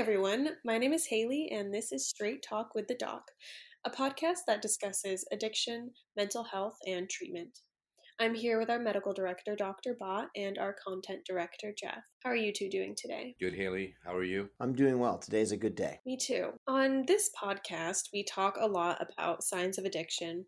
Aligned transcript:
everyone. 0.00 0.48
My 0.64 0.78
name 0.78 0.94
is 0.94 1.04
Haley, 1.04 1.50
and 1.52 1.74
this 1.74 1.92
is 1.92 2.08
Straight 2.08 2.42
Talk 2.42 2.74
with 2.74 2.88
the 2.88 2.94
Doc, 2.94 3.22
a 3.84 3.90
podcast 3.90 4.38
that 4.46 4.62
discusses 4.62 5.26
addiction, 5.30 5.90
mental 6.16 6.42
health, 6.42 6.76
and 6.86 7.06
treatment. 7.10 7.58
I'm 8.18 8.34
here 8.34 8.58
with 8.58 8.70
our 8.70 8.78
medical 8.78 9.12
director, 9.12 9.54
Dr. 9.54 9.94
Bott, 10.00 10.28
and 10.34 10.56
our 10.56 10.74
content 10.82 11.20
director, 11.26 11.74
Jeff. 11.78 12.02
How 12.24 12.30
are 12.30 12.36
you 12.36 12.50
two 12.50 12.70
doing 12.70 12.94
today? 12.96 13.34
Good, 13.38 13.52
Haley. 13.52 13.94
How 14.02 14.16
are 14.16 14.24
you? 14.24 14.48
I'm 14.58 14.72
doing 14.72 14.98
well. 14.98 15.18
Today's 15.18 15.52
a 15.52 15.58
good 15.58 15.74
day. 15.74 16.00
Me 16.06 16.16
too. 16.16 16.52
On 16.66 17.04
this 17.06 17.28
podcast, 17.38 18.04
we 18.10 18.24
talk 18.24 18.56
a 18.58 18.66
lot 18.66 19.02
about 19.02 19.44
signs 19.44 19.76
of 19.76 19.84
addiction 19.84 20.46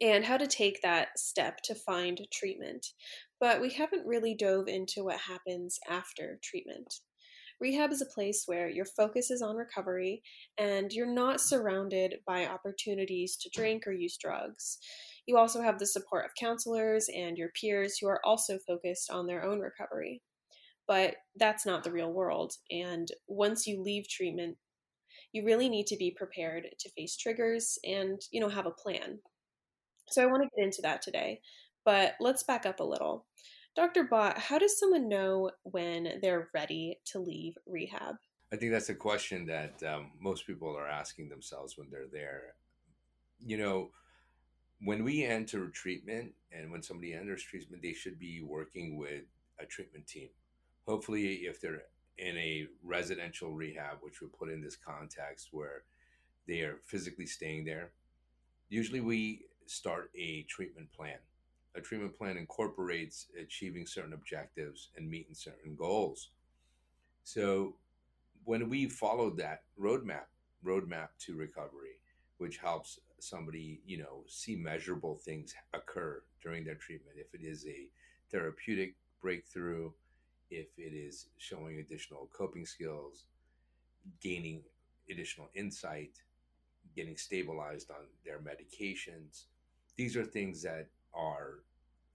and 0.00 0.24
how 0.24 0.36
to 0.36 0.46
take 0.46 0.82
that 0.82 1.18
step 1.18 1.58
to 1.64 1.74
find 1.74 2.20
treatment, 2.32 2.86
but 3.40 3.60
we 3.60 3.70
haven't 3.70 4.06
really 4.06 4.36
dove 4.36 4.68
into 4.68 5.02
what 5.02 5.18
happens 5.18 5.80
after 5.90 6.38
treatment. 6.44 6.94
Rehab 7.60 7.90
is 7.92 8.00
a 8.02 8.06
place 8.06 8.44
where 8.46 8.68
your 8.68 8.84
focus 8.84 9.30
is 9.30 9.42
on 9.42 9.56
recovery 9.56 10.22
and 10.56 10.92
you're 10.92 11.12
not 11.12 11.40
surrounded 11.40 12.20
by 12.26 12.46
opportunities 12.46 13.36
to 13.36 13.50
drink 13.50 13.86
or 13.86 13.92
use 13.92 14.16
drugs. 14.16 14.78
You 15.26 15.36
also 15.38 15.60
have 15.62 15.78
the 15.78 15.86
support 15.86 16.24
of 16.24 16.34
counselors 16.38 17.08
and 17.14 17.36
your 17.36 17.50
peers 17.50 17.98
who 17.98 18.08
are 18.08 18.24
also 18.24 18.58
focused 18.66 19.10
on 19.10 19.26
their 19.26 19.44
own 19.44 19.60
recovery. 19.60 20.22
But 20.86 21.16
that's 21.36 21.66
not 21.66 21.84
the 21.84 21.92
real 21.92 22.12
world, 22.12 22.54
and 22.70 23.08
once 23.26 23.66
you 23.66 23.82
leave 23.82 24.08
treatment, 24.08 24.56
you 25.32 25.44
really 25.44 25.68
need 25.68 25.86
to 25.88 25.96
be 25.96 26.10
prepared 26.10 26.68
to 26.78 26.90
face 26.90 27.16
triggers 27.16 27.78
and, 27.84 28.20
you 28.30 28.40
know, 28.40 28.48
have 28.48 28.66
a 28.66 28.70
plan. 28.70 29.20
So 30.08 30.22
I 30.22 30.26
want 30.26 30.42
to 30.42 30.48
get 30.56 30.64
into 30.64 30.82
that 30.82 31.02
today, 31.02 31.40
but 31.84 32.14
let's 32.20 32.42
back 32.42 32.66
up 32.66 32.80
a 32.80 32.84
little. 32.84 33.26
Dr. 33.78 34.02
Bott, 34.02 34.36
how 34.36 34.58
does 34.58 34.76
someone 34.76 35.08
know 35.08 35.52
when 35.62 36.18
they're 36.20 36.48
ready 36.52 36.98
to 37.04 37.20
leave 37.20 37.56
rehab? 37.64 38.16
I 38.52 38.56
think 38.56 38.72
that's 38.72 38.88
a 38.88 38.94
question 38.94 39.46
that 39.46 39.80
um, 39.84 40.10
most 40.18 40.48
people 40.48 40.76
are 40.76 40.88
asking 40.88 41.28
themselves 41.28 41.78
when 41.78 41.88
they're 41.88 42.08
there. 42.12 42.54
You 43.38 43.56
know, 43.56 43.90
when 44.80 45.04
we 45.04 45.22
enter 45.22 45.68
treatment 45.68 46.32
and 46.50 46.72
when 46.72 46.82
somebody 46.82 47.14
enters 47.14 47.44
treatment, 47.44 47.80
they 47.80 47.92
should 47.92 48.18
be 48.18 48.42
working 48.42 48.96
with 48.96 49.22
a 49.60 49.64
treatment 49.64 50.08
team. 50.08 50.30
Hopefully, 50.84 51.42
if 51.44 51.60
they're 51.60 51.82
in 52.18 52.36
a 52.36 52.66
residential 52.82 53.52
rehab, 53.52 53.98
which 54.00 54.20
we 54.20 54.26
put 54.26 54.50
in 54.50 54.60
this 54.60 54.76
context 54.76 55.50
where 55.52 55.84
they 56.48 56.62
are 56.62 56.80
physically 56.84 57.26
staying 57.26 57.64
there, 57.64 57.92
usually 58.70 59.00
we 59.00 59.44
start 59.66 60.10
a 60.16 60.42
treatment 60.48 60.92
plan. 60.92 61.18
A 61.74 61.80
treatment 61.80 62.16
plan 62.16 62.36
incorporates 62.36 63.26
achieving 63.40 63.86
certain 63.86 64.12
objectives 64.12 64.88
and 64.96 65.08
meeting 65.08 65.34
certain 65.34 65.76
goals. 65.76 66.30
So 67.24 67.74
when 68.44 68.68
we 68.68 68.88
followed 68.88 69.36
that 69.36 69.62
roadmap, 69.78 70.26
roadmap 70.64 71.08
to 71.20 71.36
recovery, 71.36 72.00
which 72.38 72.56
helps 72.58 73.00
somebody, 73.20 73.80
you 73.84 73.98
know, 73.98 74.24
see 74.26 74.56
measurable 74.56 75.16
things 75.16 75.54
occur 75.74 76.22
during 76.42 76.64
their 76.64 76.74
treatment. 76.74 77.16
If 77.18 77.34
it 77.34 77.44
is 77.44 77.66
a 77.66 77.88
therapeutic 78.30 78.94
breakthrough, 79.20 79.90
if 80.50 80.68
it 80.78 80.94
is 80.94 81.26
showing 81.36 81.78
additional 81.78 82.28
coping 82.32 82.64
skills, 82.64 83.24
gaining 84.20 84.62
additional 85.10 85.50
insight, 85.54 86.22
getting 86.96 87.16
stabilized 87.16 87.90
on 87.90 88.06
their 88.24 88.38
medications, 88.38 89.44
these 89.96 90.16
are 90.16 90.24
things 90.24 90.62
that 90.62 90.86
are 91.14 91.60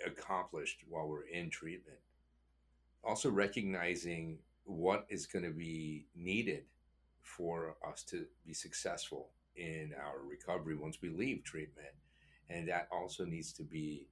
accomplished 0.06 0.84
while 0.88 1.08
we're 1.08 1.28
in 1.28 1.50
treatment. 1.50 2.00
Also, 3.04 3.30
recognizing 3.30 4.40
what 4.66 5.06
is 5.10 5.26
going 5.26 5.44
to 5.44 5.52
be 5.52 6.08
needed 6.16 6.64
for 7.22 7.76
us 7.88 8.04
to 8.04 8.26
be 8.46 8.54
successful 8.54 9.30
in 9.56 9.92
our 10.02 10.20
recovery 10.26 10.76
once 10.76 11.00
we 11.02 11.10
leave 11.10 11.44
treatment. 11.44 11.96
And 12.50 12.68
that 12.70 12.88
also 12.92 13.26
needs 13.26 13.52
to 13.54 13.64
be 13.64 14.08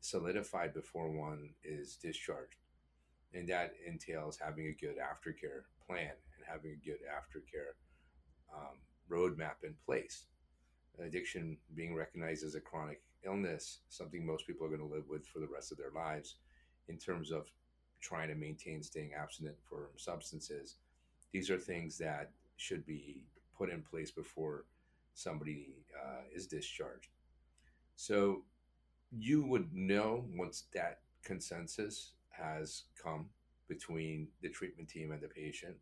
solidified 0.00 0.74
before 0.74 1.10
one 1.10 1.50
is 1.62 1.96
discharged. 1.96 2.56
And 3.32 3.48
that 3.48 3.74
entails 3.86 4.38
having 4.38 4.66
a 4.66 4.80
good 4.80 4.96
aftercare 4.96 5.62
plan 5.86 6.12
and 6.36 6.46
having 6.46 6.72
a 6.72 6.84
good 6.84 7.00
aftercare 7.08 7.74
um, 8.54 8.78
roadmap 9.10 9.64
in 9.64 9.74
place 9.84 10.26
addiction 11.02 11.56
being 11.74 11.94
recognized 11.94 12.44
as 12.44 12.54
a 12.54 12.60
chronic 12.60 13.02
illness, 13.26 13.78
something 13.88 14.24
most 14.24 14.46
people 14.46 14.66
are 14.66 14.70
going 14.70 14.86
to 14.86 14.94
live 14.94 15.08
with 15.08 15.26
for 15.26 15.38
the 15.38 15.48
rest 15.48 15.72
of 15.72 15.78
their 15.78 15.90
lives 15.94 16.36
in 16.88 16.98
terms 16.98 17.30
of 17.30 17.50
trying 18.00 18.28
to 18.28 18.34
maintain 18.34 18.82
staying 18.82 19.12
abstinent 19.14 19.56
from 19.68 19.86
substances. 19.96 20.76
These 21.32 21.50
are 21.50 21.58
things 21.58 21.98
that 21.98 22.30
should 22.56 22.86
be 22.86 23.24
put 23.56 23.70
in 23.70 23.82
place 23.82 24.10
before 24.10 24.64
somebody 25.14 25.68
uh, 26.04 26.22
is 26.34 26.46
discharged. 26.46 27.08
So 27.96 28.42
you 29.10 29.44
would 29.44 29.72
know 29.72 30.24
once 30.34 30.64
that 30.74 31.00
consensus 31.22 32.12
has 32.30 32.84
come 33.00 33.26
between 33.68 34.28
the 34.42 34.48
treatment 34.48 34.88
team 34.88 35.12
and 35.12 35.22
the 35.22 35.28
patient 35.28 35.76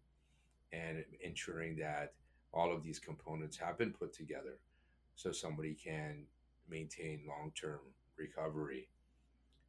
and 0.73 1.05
ensuring 1.23 1.77
that 1.77 2.13
all 2.53 2.73
of 2.73 2.83
these 2.83 2.99
components 2.99 3.57
have 3.57 3.79
been 3.79 3.93
put 3.93 4.13
together 4.13 4.59
so 5.17 5.33
somebody 5.33 5.75
can 5.75 6.25
maintain 6.73 7.21
long 7.29 7.53
term 7.61 7.81
recovery. 8.17 8.89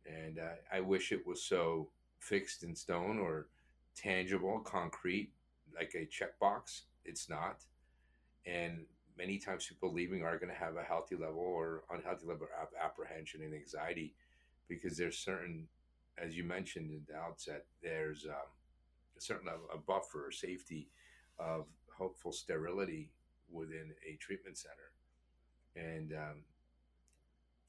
And 0.06 0.40
uh, 0.40 0.56
I 0.72 0.80
wish 0.80 1.12
it 1.12 1.26
was 1.28 1.44
so 1.44 1.90
fixed 2.20 2.64
in 2.64 2.76
stone 2.76 3.20
or 3.20 3.48
tangible, 3.96 4.60
concrete, 4.60 5.32
like 5.76 5.94
a 5.96 6.08
checkbox. 6.08 6.82
It's 7.06 7.30
not. 7.30 7.64
And 8.46 8.86
many 9.18 9.38
times 9.38 9.68
people 9.68 9.94
leaving 9.94 10.24
are 10.24 10.38
going 10.38 10.52
to 10.52 10.60
have 10.60 10.78
a 10.78 10.84
healthy 10.84 11.16
level 11.16 11.42
or 11.42 11.84
unhealthy 11.92 12.26
level 12.26 12.48
of 12.62 12.68
apprehension 12.84 13.42
and 13.44 13.54
anxiety 13.54 14.14
because 14.68 14.98
there's 14.98 15.18
certain, 15.18 15.68
as 16.18 16.36
you 16.36 16.44
mentioned 16.44 16.92
at 16.94 17.08
the 17.08 17.20
outset, 17.20 17.66
there's 17.82 18.26
um, 18.26 18.50
a 19.18 19.22
certain 19.22 19.48
level 19.48 19.68
of 19.74 19.86
buffer 19.86 20.28
or 20.28 20.32
safety 20.32 20.88
of 21.40 21.66
hopeful 21.96 22.32
sterility 22.32 23.10
within 23.52 23.92
a 24.10 24.16
treatment 24.16 24.58
center 24.58 24.94
and 25.76 26.14
um, 26.14 26.38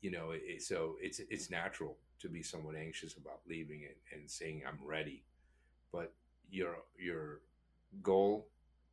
you 0.04 0.10
know, 0.10 0.32
it, 0.32 0.62
so 0.62 0.96
it's 1.00 1.18
it's 1.30 1.50
natural 1.50 1.96
to 2.20 2.28
be 2.28 2.42
somewhat 2.42 2.76
anxious 2.76 3.14
about 3.16 3.40
leaving 3.48 3.80
it 3.84 3.96
and 4.12 4.30
saying 4.30 4.62
I'm 4.68 4.78
ready, 4.86 5.24
but 5.90 6.12
your 6.50 6.76
your 6.98 7.40
goal 8.02 8.46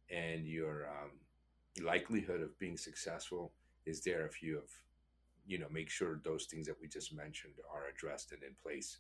and 0.09 0.47
your 0.47 0.88
um, 0.88 1.11
likelihood 1.85 2.41
of 2.41 2.57
being 2.59 2.77
successful 2.77 3.51
is 3.85 3.99
there 3.99 4.25
if 4.25 4.41
you 4.41 4.55
have 4.55 4.72
you 5.45 5.57
know 5.59 5.67
make 5.69 5.89
sure 5.89 6.22
those 6.23 6.45
things 6.45 6.66
that 6.67 6.79
we 6.81 6.88
just 6.88 7.13
mentioned 7.13 7.55
are 7.75 7.89
addressed 7.93 8.31
and 8.31 8.41
in 8.43 8.55
place 8.63 8.99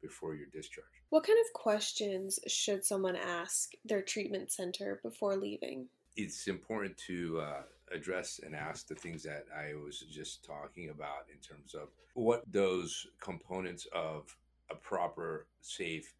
before 0.00 0.34
your 0.34 0.48
discharge. 0.52 0.96
What 1.10 1.24
kind 1.24 1.38
of 1.46 1.52
questions 1.52 2.40
should 2.48 2.84
someone 2.84 3.14
ask 3.14 3.70
their 3.84 4.02
treatment 4.02 4.50
center 4.50 4.98
before 5.00 5.36
leaving? 5.36 5.86
It's 6.16 6.48
important 6.48 6.98
to 7.06 7.40
uh, 7.40 7.62
address 7.94 8.40
and 8.44 8.54
ask 8.54 8.88
the 8.88 8.94
things 8.94 9.22
that 9.22 9.44
I 9.56 9.74
was 9.74 10.00
just 10.10 10.44
talking 10.44 10.90
about 10.90 11.26
in 11.32 11.38
terms 11.38 11.74
of 11.74 11.88
what 12.14 12.42
those 12.50 13.06
components 13.20 13.86
of 13.92 14.36
a 14.70 14.74
proper, 14.74 15.46
safe, 15.60 16.14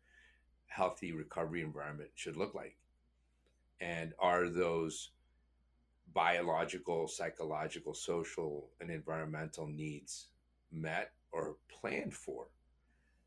healthy 0.67 1.13
recovery 1.13 1.63
environment 1.63 2.11
should 2.15 2.37
look 2.37 2.55
like. 2.55 2.77
And 3.81 4.13
are 4.19 4.49
those 4.49 5.11
biological, 6.15 7.09
psychological, 7.09 7.95
social, 7.95 8.69
and 8.81 8.91
environmental 8.91 9.67
needs 9.67 10.29
met 10.71 11.13
or 11.33 11.57
planned 11.69 12.15
for? 12.15 12.47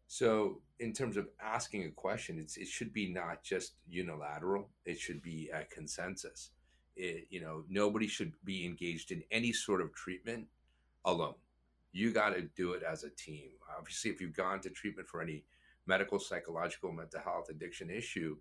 So, 0.08 0.62
in 0.80 0.94
terms 0.94 1.18
of 1.18 1.28
asking 1.42 1.86
a 1.86 1.92
question, 1.92 2.38
it 2.38 2.68
should 2.68 2.94
be 2.94 3.12
not 3.12 3.44
just 3.44 3.74
unilateral, 3.88 4.70
it 4.86 5.00
should 5.00 5.22
be 5.22 5.50
a 5.54 5.66
consensus 5.66 6.52
it, 6.96 7.28
you 7.30 7.42
know, 7.42 7.64
nobody 7.70 8.08
should 8.08 8.34
be 8.44 8.66
engaged 8.66 9.12
in 9.12 9.24
any 9.32 9.52
sort 9.52 9.82
of 9.82 9.94
treatment 9.94 10.47
alone. 11.03 11.36
You 11.92 12.12
got 12.12 12.30
to 12.36 12.42
do 12.42 12.74
it 12.74 12.84
as 12.84 13.03
a 13.03 13.09
team. 13.09 13.50
Obviously, 13.78 14.12
if 14.12 14.20
you've 14.20 14.36
gone 14.36 14.59
to 14.62 14.70
treatment 14.70 15.08
for 15.08 15.22
any 15.22 15.44
medical, 15.88 16.20
psychological, 16.20 16.92
mental 16.92 17.22
health, 17.22 17.50
addiction 17.50 17.90
issue, 17.90 18.38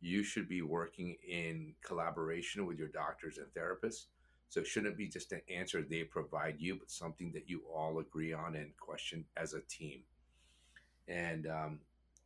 you 0.00 0.22
should 0.22 0.48
be 0.48 0.62
working 0.62 1.16
in 1.26 1.74
collaboration 1.82 2.66
with 2.66 2.78
your 2.78 2.88
doctors 2.88 3.38
and 3.38 3.46
therapists. 3.54 4.06
So 4.48 4.60
it 4.60 4.66
shouldn't 4.66 4.96
be 4.96 5.08
just 5.08 5.32
an 5.32 5.40
answer 5.50 5.82
they 5.82 6.04
provide 6.04 6.56
you, 6.58 6.76
but 6.76 6.90
something 6.90 7.32
that 7.32 7.48
you 7.48 7.62
all 7.74 7.98
agree 7.98 8.32
on 8.32 8.54
and 8.54 8.76
question 8.78 9.24
as 9.36 9.54
a 9.54 9.60
team. 9.62 10.00
And 11.08 11.46
um, 11.46 11.80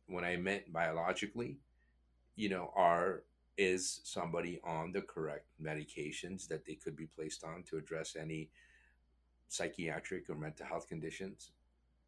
when 0.07 0.23
I 0.23 0.35
meant 0.35 0.71
biologically, 0.71 1.57
you 2.35 2.49
know, 2.49 2.71
our 2.75 3.23
is 3.59 3.99
somebody 4.05 4.57
on 4.63 4.93
the 4.93 5.01
correct 5.01 5.45
medications 5.61 6.47
that 6.47 6.65
they 6.65 6.75
could 6.75 6.95
be 6.95 7.07
placed 7.07 7.43
on 7.43 7.61
to 7.69 7.75
address 7.75 8.15
any 8.15 8.49
psychiatric 9.49 10.29
or 10.29 10.35
mental 10.35 10.65
health 10.65 10.87
conditions 10.87 11.51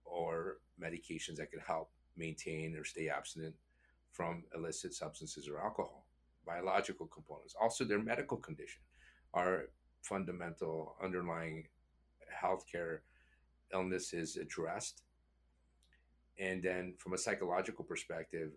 or 0.05 0.59
medications 0.81 1.35
that 1.35 1.51
could 1.51 1.59
help 1.67 1.89
maintain 2.15 2.73
or 2.77 2.85
stay 2.85 3.09
abstinent 3.09 3.53
from 4.13 4.45
illicit 4.55 4.93
substances 4.93 5.49
or 5.49 5.59
alcohol. 5.59 6.05
biological 6.45 7.05
components, 7.07 7.53
also 7.61 7.83
their 7.83 8.01
medical 8.01 8.37
condition, 8.37 8.81
our 9.33 9.65
fundamental 10.01 10.95
underlying 11.03 11.67
healthcare 12.43 12.99
illness 13.73 14.13
is 14.13 14.37
addressed. 14.37 15.03
And 16.39 16.63
then 16.63 16.93
from 16.97 17.13
a 17.13 17.17
psychological 17.17 17.83
perspective, 17.83 18.51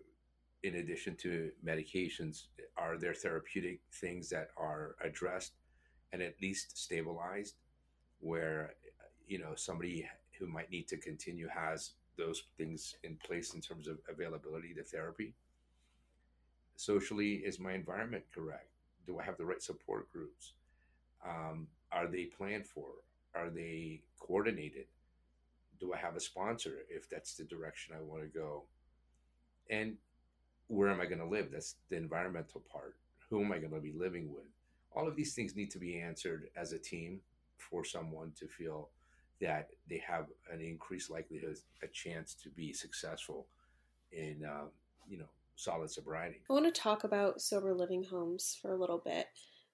in 0.65 0.75
addition 0.75 1.15
to 1.15 1.51
medications, 1.63 2.47
are 2.75 2.97
there 2.97 3.13
therapeutic 3.13 3.81
things 3.93 4.29
that 4.29 4.49
are 4.57 4.95
addressed 5.03 5.53
and 6.11 6.23
at 6.23 6.41
least 6.41 6.75
stabilized 6.75 7.55
where 8.19 8.73
you 9.27 9.37
know 9.37 9.53
somebody 9.55 10.07
who 10.39 10.47
might 10.47 10.71
need 10.71 10.87
to 10.87 10.97
continue 10.97 11.47
has 11.47 11.91
those 12.17 12.43
things 12.57 12.95
in 13.03 13.15
place 13.17 13.53
in 13.53 13.61
terms 13.61 13.87
of 13.87 13.99
availability 14.09 14.73
to 14.73 14.83
therapy? 14.83 15.35
Socially 16.77 17.35
is 17.35 17.59
my 17.59 17.73
environment 17.73 18.23
correct? 18.33 18.69
Do 19.05 19.19
i 19.19 19.23
have 19.23 19.37
the 19.37 19.45
right 19.45 19.61
support 19.61 20.11
groups? 20.11 20.53
Um, 21.23 21.67
are 21.91 22.07
they 22.07 22.25
planned 22.25 22.65
for? 22.65 22.87
Are 23.35 23.51
they 23.51 24.01
coordinated? 24.19 24.85
Do 25.79 25.93
i 25.93 25.97
have 25.97 26.15
a 26.15 26.19
sponsor 26.19 26.79
if 26.89 27.07
that's 27.07 27.35
the 27.35 27.43
direction 27.43 27.95
i 27.95 28.01
want 28.01 28.23
to 28.23 28.39
go? 28.39 28.63
And 29.69 29.97
where 30.67 30.89
am 30.89 31.01
i 31.01 31.05
going 31.05 31.19
to 31.19 31.25
live 31.25 31.49
that's 31.51 31.75
the 31.89 31.97
environmental 31.97 32.61
part 32.71 32.95
who 33.29 33.43
am 33.43 33.51
i 33.51 33.57
going 33.57 33.73
to 33.73 33.79
be 33.79 33.93
living 33.93 34.33
with 34.33 34.45
all 34.95 35.07
of 35.07 35.15
these 35.15 35.33
things 35.33 35.55
need 35.55 35.69
to 35.71 35.79
be 35.79 35.99
answered 35.99 36.49
as 36.55 36.71
a 36.71 36.79
team 36.79 37.19
for 37.57 37.83
someone 37.83 38.31
to 38.39 38.47
feel 38.47 38.89
that 39.41 39.69
they 39.89 40.01
have 40.07 40.27
an 40.51 40.61
increased 40.61 41.09
likelihood, 41.09 41.57
a 41.83 41.87
chance 41.87 42.33
to 42.35 42.49
be 42.49 42.71
successful 42.71 43.47
in, 44.11 44.43
um, 44.45 44.69
you 45.09 45.17
know, 45.17 45.25
solid 45.57 45.91
sobriety. 45.91 46.41
I 46.49 46.53
want 46.53 46.73
to 46.73 46.81
talk 46.81 47.03
about 47.03 47.41
sober 47.41 47.73
living 47.73 48.03
homes 48.03 48.57
for 48.61 48.71
a 48.71 48.77
little 48.77 49.01
bit. 49.03 49.27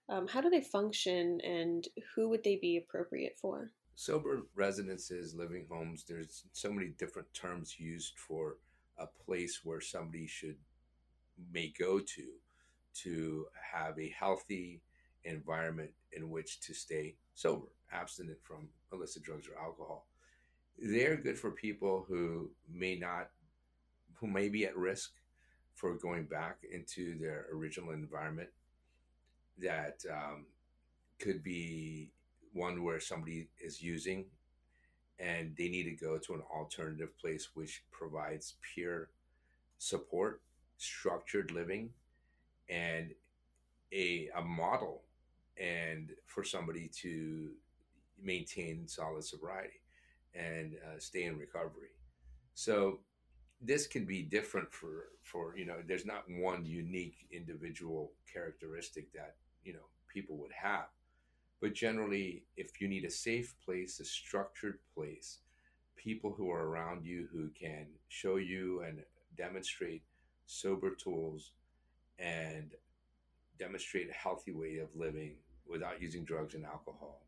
Um, 0.10 0.28
how 0.28 0.42
do 0.42 0.50
they 0.50 0.62
function 0.62 1.40
and 1.42 1.88
who 2.16 2.28
would 2.30 2.44
they 2.44 2.56
be 2.56 2.78
appropriate 2.78 3.38
for? 3.40 3.72
Sober 3.96 4.42
residences, 4.56 5.36
living 5.36 5.68
homes, 5.70 6.06
there's 6.08 6.44
so 6.54 6.72
many 6.72 6.88
different 6.98 7.32
terms 7.34 7.80
used 7.80 8.18
for 8.18 8.58
a 8.98 9.06
place 9.06 9.62
where 9.64 9.80
somebody 9.80 10.26
should 10.26 10.58
may 11.54 11.74
go 11.78 12.00
to 12.00 12.24
to 12.94 13.46
have 13.74 13.98
a 14.00 14.14
healthy 14.18 14.82
environment 15.24 15.92
in 16.12 16.30
which 16.30 16.60
to 16.62 16.74
stay 16.74 17.16
sober, 17.36 17.68
abstinent 17.92 18.38
from 18.44 18.70
illicit 18.92 19.24
drugs 19.24 19.48
or 19.48 19.62
alcohol. 19.62 20.08
They're 20.78 21.16
good 21.16 21.38
for 21.38 21.52
people 21.52 22.06
who 22.08 22.52
may 22.72 22.96
not, 22.96 23.30
who 24.16 24.28
may 24.28 24.50
be 24.50 24.66
at 24.66 24.78
risk 24.78 25.12
for 25.76 25.94
going 25.96 26.26
back 26.26 26.58
into 26.70 27.18
their 27.20 27.46
original 27.54 27.92
environment. 27.92 28.50
That 29.60 30.04
um, 30.12 30.46
could 31.20 31.44
be 31.44 32.12
one 32.54 32.84
where 32.84 33.00
somebody 33.00 33.48
is 33.64 33.82
using 33.82 34.26
and 35.22 35.56
they 35.56 35.70
need 35.70 35.84
to 35.84 35.92
go 35.92 36.18
to 36.18 36.34
an 36.34 36.42
alternative 36.54 37.16
place 37.20 37.50
which 37.54 37.84
provides 37.92 38.56
peer 38.74 39.10
support, 39.78 40.42
structured 40.82 41.52
living, 41.52 41.90
and 42.70 43.12
a, 43.94 44.30
a 44.36 44.42
model 44.42 45.04
and 45.60 46.12
for 46.26 46.44
somebody 46.44 46.88
to 46.88 47.50
maintain 48.22 48.88
solid 48.88 49.24
sobriety 49.24 49.82
and 50.34 50.76
uh, 50.76 51.00
stay 51.00 51.24
in 51.24 51.38
recovery. 51.38 51.90
So 52.54 53.00
this 53.62 53.88
can 53.88 54.06
be 54.06 54.24
different 54.24 54.74
for 54.74 55.10
for 55.22 55.56
you 55.56 55.66
know 55.66 55.78
there's 55.88 56.06
not 56.06 56.24
one 56.28 56.66
unique 56.66 57.28
individual 57.32 58.12
characteristic 58.32 59.12
that 59.14 59.36
you 59.64 59.74
know 59.74 59.88
people 60.12 60.36
would 60.38 60.52
have 60.52 60.88
but 61.62 61.74
generally 61.74 62.44
if 62.58 62.82
you 62.82 62.88
need 62.88 63.06
a 63.06 63.10
safe 63.10 63.54
place 63.64 64.00
a 64.00 64.06
structured 64.06 64.80
place 64.96 65.40
people 65.96 66.34
who 66.36 66.50
are 66.50 66.68
around 66.68 67.06
you 67.06 67.28
who 67.32 67.50
can 67.50 67.86
show 68.08 68.38
you 68.38 68.82
and 68.82 69.04
demonstrate 69.38 70.02
sober 70.52 70.94
tools 70.96 71.52
and 72.20 72.72
demonstrate 73.58 74.10
a 74.10 74.14
healthy 74.14 74.52
way 74.52 74.78
of 74.78 74.90
living 74.96 75.36
without 75.68 76.02
using 76.02 76.26
drugs 76.26 76.56
and 76.56 76.66
alcohol. 76.66 77.22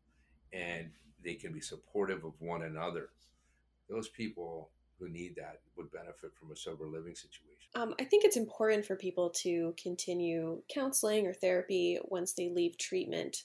And 0.52 0.90
they 1.24 1.34
can 1.34 1.52
be 1.52 1.60
supportive 1.60 2.24
of 2.24 2.32
one 2.38 2.62
another. 2.62 3.08
Those 3.88 4.08
people 4.08 4.70
who 4.98 5.08
need 5.08 5.36
that 5.36 5.60
would 5.76 5.90
benefit 5.90 6.32
from 6.38 6.52
a 6.52 6.56
sober 6.56 6.86
living 6.86 7.14
situation. 7.14 7.70
Um, 7.74 7.94
I 7.98 8.04
think 8.04 8.24
it's 8.24 8.36
important 8.36 8.84
for 8.84 8.94
people 8.94 9.30
to 9.42 9.74
continue 9.82 10.62
counseling 10.72 11.26
or 11.26 11.32
therapy 11.32 11.98
once 12.04 12.34
they 12.34 12.50
leave 12.50 12.78
treatment. 12.78 13.38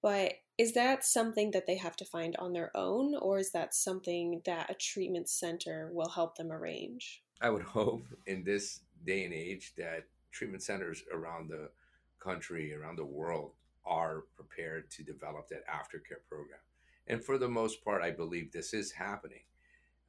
But 0.00 0.34
is 0.56 0.74
that 0.74 1.04
something 1.04 1.50
that 1.50 1.66
they 1.66 1.76
have 1.76 1.96
to 1.96 2.04
find 2.04 2.36
on 2.36 2.52
their 2.52 2.70
own, 2.76 3.14
or 3.16 3.38
is 3.38 3.50
that 3.50 3.74
something 3.74 4.42
that 4.46 4.70
a 4.70 4.74
treatment 4.74 5.28
center 5.28 5.90
will 5.92 6.08
help 6.08 6.36
them 6.36 6.52
arrange? 6.52 7.22
I 7.40 7.50
would 7.50 7.62
hope 7.78 8.06
in 8.26 8.44
this 8.44 8.80
day 9.04 9.24
and 9.24 9.34
age 9.34 9.74
that 9.76 10.04
treatment 10.30 10.62
centers 10.62 11.02
around 11.12 11.48
the 11.48 11.70
country, 12.20 12.74
around 12.74 12.96
the 12.96 13.04
world, 13.04 13.52
are 13.84 14.24
prepared 14.36 14.90
to 14.90 15.02
develop 15.02 15.48
that 15.48 15.66
aftercare 15.66 16.22
program. 16.28 16.60
And 17.06 17.24
for 17.24 17.38
the 17.38 17.48
most 17.48 17.82
part, 17.84 18.02
I 18.02 18.10
believe 18.10 18.52
this 18.52 18.74
is 18.74 18.92
happening. 18.92 19.42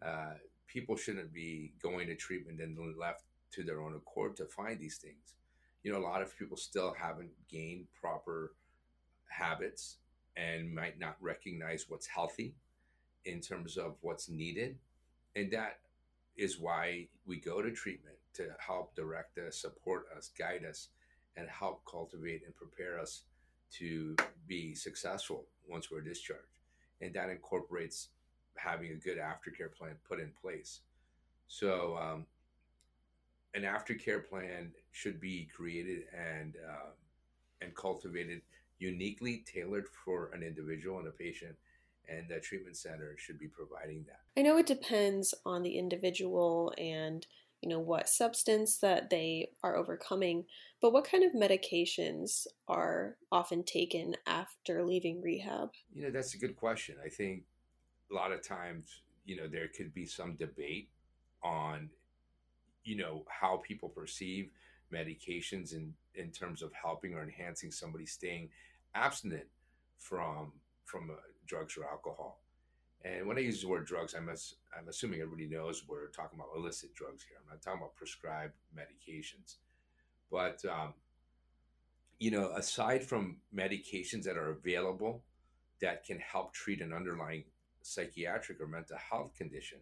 Uh, 0.06 0.34
people 0.68 0.98
shouldn't 0.98 1.34
be 1.34 1.74
going 1.82 2.08
to 2.08 2.16
treatment 2.16 2.60
and 2.60 2.78
left 2.98 3.24
to 3.52 3.64
their 3.64 3.82
own 3.82 3.96
accord 3.96 4.36
to 4.38 4.46
find 4.46 4.80
these 4.80 4.98
things. 4.98 5.36
You 5.84 5.94
know, 5.94 6.00
a 6.00 6.02
lot 6.02 6.22
of 6.22 6.38
people 6.38 6.58
still 6.58 6.94
haven't 6.94 7.32
gained 7.50 7.86
proper 8.00 8.54
habits 9.30 9.98
and 10.36 10.74
might 10.74 11.00
not 11.00 11.16
recognize 11.22 11.86
what's 11.88 12.08
healthy 12.08 12.54
in 13.26 13.40
terms 13.40 13.78
of 13.78 13.96
what's 14.02 14.30
needed. 14.30 14.78
And 15.36 15.52
that 15.52 15.80
is 16.40 16.60
why 16.60 17.08
we 17.26 17.38
go 17.38 17.62
to 17.62 17.72
treatment 17.72 18.16
to 18.34 18.48
help 18.66 18.96
direct 18.96 19.38
us, 19.38 19.58
support 19.58 20.06
us, 20.16 20.32
guide 20.38 20.66
us, 20.68 20.90
and 21.36 21.48
help 21.50 21.84
cultivate 21.90 22.44
and 22.46 22.56
prepare 22.56 23.00
us 23.00 23.24
to 23.72 24.16
be 24.48 24.74
successful 24.74 25.46
once 25.68 25.92
we're 25.92 26.02
discharged. 26.02 26.44
And 27.02 27.14
that 27.14 27.30
incorporates 27.30 28.10
having 28.56 28.92
a 28.92 28.96
good 28.96 29.18
aftercare 29.18 29.74
plan 29.74 29.96
put 30.08 30.20
in 30.20 30.32
place. 30.42 30.82
So, 31.48 31.98
um, 31.98 32.26
an 33.56 33.64
aftercare 33.64 34.28
plan 34.28 34.72
should 34.92 35.20
be 35.20 35.50
created 35.56 36.04
and 36.16 36.56
uh, 36.56 36.92
and 37.62 37.76
cultivated 37.76 38.42
uniquely 38.78 39.44
tailored 39.52 39.88
for 39.88 40.30
an 40.34 40.44
individual 40.44 41.00
and 41.00 41.08
a 41.08 41.12
patient 41.12 41.56
and 42.10 42.28
the 42.30 42.40
treatment 42.40 42.78
center 42.78 43.16
should 43.18 43.40
be 43.40 43.48
providing 43.48 44.06
that. 44.08 44.22
I 44.38 44.44
know 44.44 44.58
it 44.58 44.66
depends 44.66 45.34
on 45.46 45.64
the 45.64 45.78
individual 45.78 46.74
and 46.78 47.26
you 47.62 47.70
know 47.70 47.80
what 47.80 48.08
substance 48.08 48.78
that 48.78 49.10
they 49.10 49.50
are 49.64 49.76
overcoming 49.76 50.46
but 50.82 50.94
what 50.94 51.04
kind 51.04 51.24
of 51.24 51.34
medications 51.34 52.48
are 52.68 53.18
often 53.34 53.64
taken 53.64 54.16
after 54.26 54.84
leaving 54.84 55.22
rehab 55.22 55.70
you 55.94 56.02
know 56.04 56.10
that's 56.10 56.34
a 56.34 56.38
good 56.38 56.56
question 56.56 56.96
i 57.06 57.10
think 57.10 57.44
a 58.10 58.14
lot 58.14 58.32
of 58.32 58.42
times 58.42 59.02
you 59.26 59.36
know 59.36 59.48
there 59.48 59.68
could 59.68 59.94
be 59.94 60.06
some 60.06 60.36
debate 60.36 60.90
on 61.44 61.90
you 62.84 62.96
know 62.96 63.24
how 63.28 63.58
people 63.58 63.90
perceive 63.90 64.50
medications 64.94 65.74
in 65.74 65.94
in 66.16 66.32
terms 66.32 66.62
of 66.62 66.72
helping 66.74 67.14
or 67.14 67.24
enhancing 67.24 67.72
somebody 67.72 68.06
staying 68.06 68.50
abstinent 68.96 69.46
from 69.98 70.52
from 70.86 71.12
uh, 71.12 71.14
drugs 71.50 71.78
or 71.78 71.84
alcohol 71.86 72.40
and 73.04 73.26
when 73.26 73.38
I 73.38 73.42
use 73.42 73.62
the 73.62 73.68
word 73.68 73.86
drugs, 73.86 74.14
I'm, 74.14 74.30
I'm 74.30 74.88
assuming 74.90 75.22
everybody 75.22 75.48
knows 75.48 75.84
we're 75.88 76.08
talking 76.08 76.38
about 76.38 76.50
illicit 76.56 76.94
drugs 76.96 77.24
here. 77.24 77.38
I'm 77.42 77.50
not 77.50 77.62
talking 77.62 77.80
about 77.80 77.96
prescribed 77.96 78.54
medications. 78.78 79.56
But, 80.30 80.64
um, 80.66 80.94
you 82.20 82.32
know, 82.32 82.52
aside 82.56 83.04
from 83.04 83.38
medications 83.56 84.24
that 84.24 84.38
are 84.38 84.50
available 84.50 85.24
that 85.80 86.04
can 86.04 86.20
help 86.20 86.54
treat 86.54 86.82
an 86.82 86.92
underlying 86.92 87.46
psychiatric 87.82 88.60
or 88.60 88.68
mental 88.68 88.98
health 88.98 89.34
condition, 89.34 89.80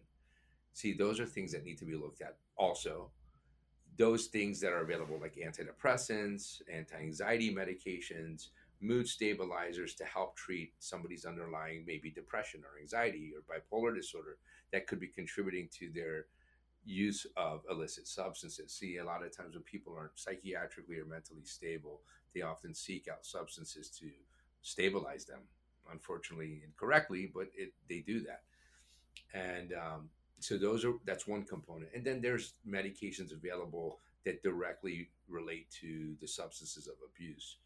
see, 0.72 0.92
those 0.92 1.18
are 1.18 1.26
things 1.26 1.50
that 1.50 1.64
need 1.64 1.78
to 1.78 1.84
be 1.84 1.96
looked 1.96 2.22
at. 2.22 2.36
Also, 2.56 3.10
those 3.96 4.26
things 4.26 4.60
that 4.60 4.70
are 4.70 4.82
available, 4.82 5.18
like 5.20 5.34
antidepressants, 5.34 6.62
anti 6.72 6.96
anxiety 6.96 7.52
medications, 7.52 8.50
mood 8.80 9.08
stabilizers 9.08 9.94
to 9.94 10.04
help 10.04 10.36
treat 10.36 10.72
somebody's 10.78 11.24
underlying 11.24 11.84
maybe 11.86 12.10
depression 12.10 12.62
or 12.64 12.80
anxiety 12.80 13.32
or 13.34 13.42
bipolar 13.42 13.94
disorder 13.94 14.38
that 14.72 14.86
could 14.86 15.00
be 15.00 15.08
contributing 15.08 15.68
to 15.78 15.90
their 15.94 16.26
use 16.84 17.26
of 17.36 17.62
illicit 17.70 18.06
substances. 18.06 18.72
See, 18.72 18.98
a 18.98 19.04
lot 19.04 19.24
of 19.24 19.36
times 19.36 19.54
when 19.54 19.62
people 19.62 19.94
aren't 19.96 20.16
psychiatrically 20.16 20.98
or 20.98 21.04
mentally 21.04 21.44
stable, 21.44 22.00
they 22.34 22.42
often 22.42 22.74
seek 22.74 23.08
out 23.08 23.26
substances 23.26 23.90
to 23.98 24.10
stabilize 24.62 25.24
them. 25.24 25.40
Unfortunately, 25.90 26.62
incorrectly, 26.64 27.30
but 27.32 27.48
it 27.56 27.72
they 27.88 28.00
do 28.00 28.20
that. 28.20 28.42
And 29.32 29.72
um, 29.72 30.10
so 30.38 30.58
those 30.58 30.84
are 30.84 30.92
that's 31.06 31.26
one 31.26 31.44
component. 31.44 31.90
And 31.94 32.04
then 32.04 32.20
there's 32.20 32.54
medications 32.68 33.32
available 33.32 33.98
that 34.24 34.42
directly 34.42 35.08
relate 35.28 35.70
to 35.80 36.14
the 36.20 36.28
substances 36.28 36.86
of 36.86 36.94
abuse. 37.06 37.56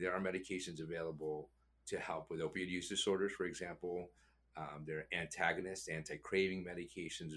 There 0.00 0.12
are 0.12 0.20
medications 0.20 0.82
available 0.82 1.48
to 1.86 1.98
help 1.98 2.30
with 2.30 2.40
opioid 2.40 2.68
use 2.68 2.88
disorders, 2.88 3.32
for 3.32 3.46
example. 3.46 4.10
Um, 4.56 4.84
there 4.86 4.98
are 4.98 5.06
antagonists, 5.12 5.88
anti 5.88 6.16
craving 6.16 6.64
medications, 6.64 7.32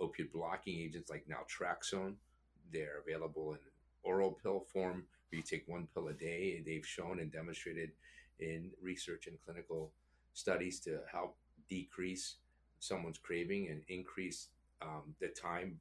opioid 0.00 0.32
blocking 0.32 0.78
agents 0.78 1.10
like 1.10 1.26
naltrexone. 1.26 2.14
They're 2.72 3.02
available 3.06 3.52
in 3.52 3.58
oral 4.02 4.38
pill 4.42 4.60
form 4.72 5.04
where 5.30 5.38
you 5.38 5.42
take 5.42 5.64
one 5.66 5.88
pill 5.94 6.08
a 6.08 6.12
day. 6.12 6.62
They've 6.64 6.86
shown 6.86 7.20
and 7.20 7.32
demonstrated 7.32 7.90
in 8.38 8.70
research 8.80 9.26
and 9.26 9.38
clinical 9.44 9.92
studies 10.34 10.80
to 10.80 11.00
help 11.10 11.36
decrease 11.68 12.36
someone's 12.78 13.18
craving 13.18 13.68
and 13.68 13.82
increase 13.88 14.48
um, 14.80 15.14
the 15.20 15.28
time 15.28 15.80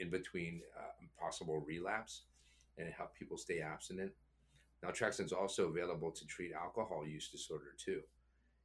in 0.00 0.10
between 0.10 0.62
uh, 0.76 1.04
possible 1.20 1.62
relapse 1.66 2.22
and 2.78 2.92
help 2.92 3.14
people 3.14 3.36
stay 3.36 3.60
abstinent. 3.60 4.12
Naltrexone 4.84 5.24
is 5.24 5.32
also 5.32 5.68
available 5.68 6.10
to 6.10 6.26
treat 6.26 6.52
alcohol 6.52 7.06
use 7.06 7.28
disorder 7.28 7.74
too. 7.78 8.00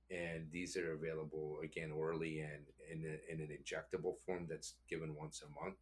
And 0.10 0.48
these 0.52 0.76
are 0.76 0.94
available 0.94 1.60
again 1.64 1.92
orally 1.92 2.42
and 2.42 2.66
in, 2.92 3.06
a, 3.06 3.34
in 3.34 3.40
an 3.40 3.50
injectable 3.50 4.16
form 4.26 4.46
that's 4.50 4.76
given 4.90 5.16
once 5.16 5.42
a 5.42 5.64
month. 5.64 5.78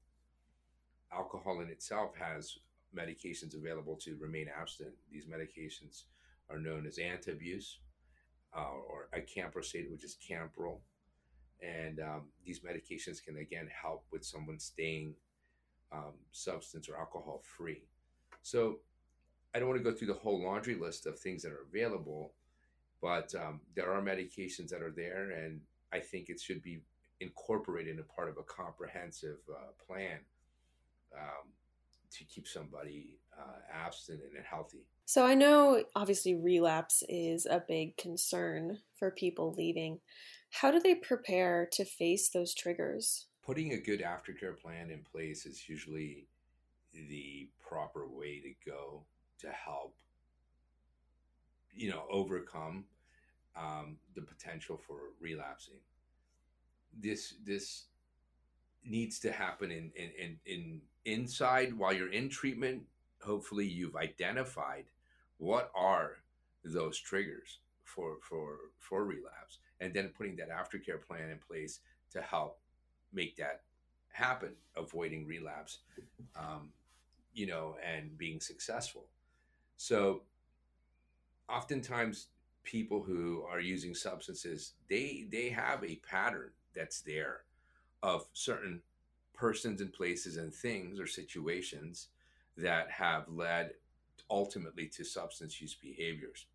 Alcohol 1.11 1.61
in 1.61 1.69
itself 1.69 2.11
has 2.15 2.59
medications 2.95 3.55
available 3.55 3.95
to 3.95 4.17
remain 4.19 4.47
abstinent. 4.55 4.95
These 5.11 5.25
medications 5.25 6.03
are 6.49 6.59
known 6.59 6.85
as 6.85 6.97
antabuse 6.97 7.77
uh, 8.55 8.75
or 8.87 9.09
acamprosate, 9.15 9.91
which 9.91 10.03
is 10.03 10.17
Campral. 10.29 10.79
And 11.61 11.99
um, 11.99 12.27
these 12.45 12.61
medications 12.61 13.23
can 13.23 13.37
again 13.37 13.67
help 13.81 14.05
with 14.11 14.23
someone 14.23 14.59
staying 14.59 15.15
um, 15.91 16.13
substance 16.31 16.87
or 16.87 16.97
alcohol 16.97 17.41
free. 17.43 17.83
So 18.43 18.79
I 19.53 19.59
don't 19.59 19.67
want 19.67 19.79
to 19.83 19.91
go 19.91 19.95
through 19.95 20.07
the 20.07 20.13
whole 20.13 20.43
laundry 20.43 20.75
list 20.75 21.05
of 21.05 21.19
things 21.19 21.41
that 21.43 21.51
are 21.51 21.65
available, 21.67 22.33
but 23.01 23.33
um, 23.35 23.61
there 23.75 23.91
are 23.91 24.01
medications 24.01 24.69
that 24.69 24.81
are 24.81 24.91
there, 24.91 25.31
and 25.31 25.61
I 25.91 25.99
think 25.99 26.29
it 26.29 26.39
should 26.39 26.61
be 26.61 26.81
incorporated 27.19 27.95
in 27.95 27.99
a 27.99 28.13
part 28.15 28.29
of 28.29 28.37
a 28.37 28.43
comprehensive 28.43 29.39
uh, 29.49 29.71
plan 29.85 30.19
um, 31.15 31.49
to 32.11 32.23
keep 32.25 32.47
somebody 32.47 33.17
uh, 33.37 33.57
abstinent 33.73 34.31
and 34.35 34.45
healthy. 34.45 34.85
So 35.05 35.25
I 35.25 35.33
know 35.33 35.83
obviously 35.95 36.35
relapse 36.35 37.03
is 37.09 37.47
a 37.47 37.63
big 37.67 37.97
concern 37.97 38.79
for 38.97 39.09
people 39.09 39.53
leaving. 39.57 39.99
How 40.51 40.71
do 40.71 40.79
they 40.79 40.95
prepare 40.95 41.67
to 41.73 41.85
face 41.85 42.29
those 42.29 42.53
triggers? 42.53 43.25
Putting 43.43 43.73
a 43.73 43.77
good 43.77 44.01
aftercare 44.01 44.55
plan 44.55 44.91
in 44.91 45.01
place 45.11 45.45
is 45.45 45.67
usually 45.67 46.27
the 46.93 47.49
proper 47.59 48.07
way 48.07 48.39
to 48.39 48.69
go 48.69 49.03
to 49.39 49.49
help 49.49 49.95
you 51.73 51.89
know 51.89 52.03
overcome 52.09 52.85
um, 53.55 53.97
the 54.15 54.21
potential 54.21 54.77
for 54.77 54.97
relapsing. 55.19 55.79
This 56.97 57.35
this 57.45 57.85
needs 58.85 59.19
to 59.19 59.31
happen 59.31 59.71
in, 59.71 59.91
in 59.95 60.11
in 60.19 60.39
in 60.45 60.81
inside 61.05 61.77
while 61.77 61.93
you're 61.93 62.11
in 62.11 62.29
treatment. 62.29 62.83
Hopefully 63.21 63.67
you've 63.67 63.95
identified 63.95 64.85
what 65.37 65.71
are 65.75 66.17
those 66.63 66.97
triggers 66.99 67.59
for 67.83 68.17
for 68.21 68.57
for 68.77 69.03
relapse 69.05 69.59
and 69.79 69.93
then 69.93 70.09
putting 70.17 70.35
that 70.35 70.49
aftercare 70.49 71.01
plan 71.01 71.29
in 71.29 71.37
place 71.37 71.79
to 72.11 72.21
help 72.21 72.59
make 73.13 73.35
that 73.37 73.61
happen 74.11 74.51
avoiding 74.75 75.25
relapse 75.25 75.79
um, 76.35 76.69
you 77.33 77.47
know 77.47 77.75
and 77.85 78.17
being 78.17 78.39
successful 78.39 79.05
so 79.79 80.23
oftentimes 81.47 82.27
people 82.63 83.01
who 83.01 83.45
are 83.49 83.61
using 83.61 83.95
substances, 83.95 84.73
they 84.89 85.25
they 85.31 85.47
have 85.47 85.81
a 85.85 85.95
pattern 85.95 86.49
that's 86.75 86.99
there 86.99 87.43
of 88.03 88.25
certain 88.33 88.81
persons 89.33 89.79
and 89.79 89.93
places 89.93 90.35
and 90.35 90.53
things 90.53 90.99
or 90.99 91.07
situations 91.07 92.09
that 92.57 92.91
have 92.91 93.29
led 93.29 93.71
ultimately 94.29 94.85
to 94.87 95.05
substance 95.05 95.61
use 95.61 95.75
behaviors. 95.75 96.47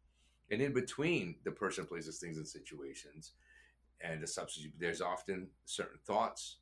And 0.51 0.61
in 0.61 0.75
between 0.75 1.37
the 1.45 1.51
person, 1.51 1.87
places, 1.87 2.19
things, 2.19 2.37
and 2.37 2.47
situations 2.47 3.33
and 4.03 4.23
the 4.23 4.27
substance, 4.27 4.69
there's 4.79 5.01
often 5.01 5.49
certain 5.65 5.99
thoughts 6.05 6.59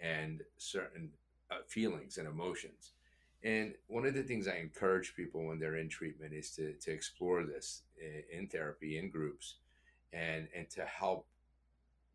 and 0.00 0.42
certain 0.58 1.10
uh, 1.52 1.58
feelings 1.68 2.18
and 2.18 2.26
emotions. 2.26 2.94
And 3.42 3.74
one 3.86 4.04
of 4.04 4.14
the 4.14 4.22
things 4.22 4.46
I 4.46 4.56
encourage 4.56 5.14
people 5.16 5.46
when 5.46 5.58
they're 5.58 5.76
in 5.76 5.88
treatment 5.88 6.34
is 6.34 6.50
to, 6.56 6.74
to 6.74 6.90
explore 6.90 7.44
this 7.44 7.82
in 8.32 8.48
therapy, 8.48 8.98
in 8.98 9.10
groups, 9.10 9.56
and, 10.12 10.48
and 10.54 10.68
to 10.70 10.84
help 10.84 11.26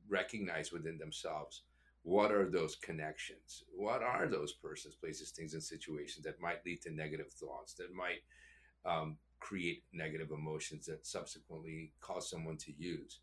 recognize 0.08 0.72
within 0.72 0.98
themselves 0.98 1.64
what 2.06 2.32
are 2.32 2.48
those 2.48 2.76
connections? 2.76 3.64
What 3.76 4.04
are 4.04 4.28
those 4.28 4.54
persons, 4.54 4.94
places, 4.94 5.32
things, 5.32 5.56
and 5.56 5.64
situations 5.64 6.24
that 6.24 6.40
might 6.40 6.64
lead 6.64 6.82
to 6.84 6.92
negative 6.92 7.32
thoughts, 7.32 7.74
that 7.74 7.96
might 7.96 8.22
um, 8.86 9.18
create 9.40 9.84
negative 9.92 10.30
emotions 10.30 10.86
that 10.86 11.08
subsequently 11.08 11.94
cause 12.02 12.30
someone 12.30 12.58
to 12.58 12.74
use? 12.78 13.22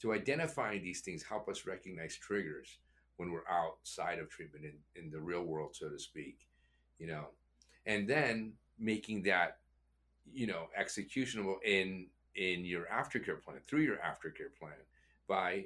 To 0.00 0.14
identify 0.14 0.78
these 0.78 1.02
things 1.02 1.22
help 1.22 1.46
us 1.46 1.66
recognize 1.66 2.16
triggers 2.16 2.78
when 3.18 3.30
we're 3.30 3.46
outside 3.50 4.18
of 4.18 4.30
treatment 4.30 4.64
in, 4.64 5.02
in 5.04 5.10
the 5.10 5.20
real 5.20 5.42
world, 5.42 5.76
so 5.76 5.90
to 5.90 5.98
speak. 5.98 6.48
You 6.98 7.08
know, 7.08 7.26
and 7.86 8.08
then 8.08 8.52
making 8.78 9.22
that 9.22 9.58
you 10.32 10.46
know 10.46 10.68
executionable 10.76 11.58
in 11.64 12.06
in 12.34 12.64
your 12.64 12.86
aftercare 12.86 13.40
plan 13.42 13.58
through 13.66 13.82
your 13.82 13.96
aftercare 13.96 14.54
plan 14.58 14.72
by 15.28 15.64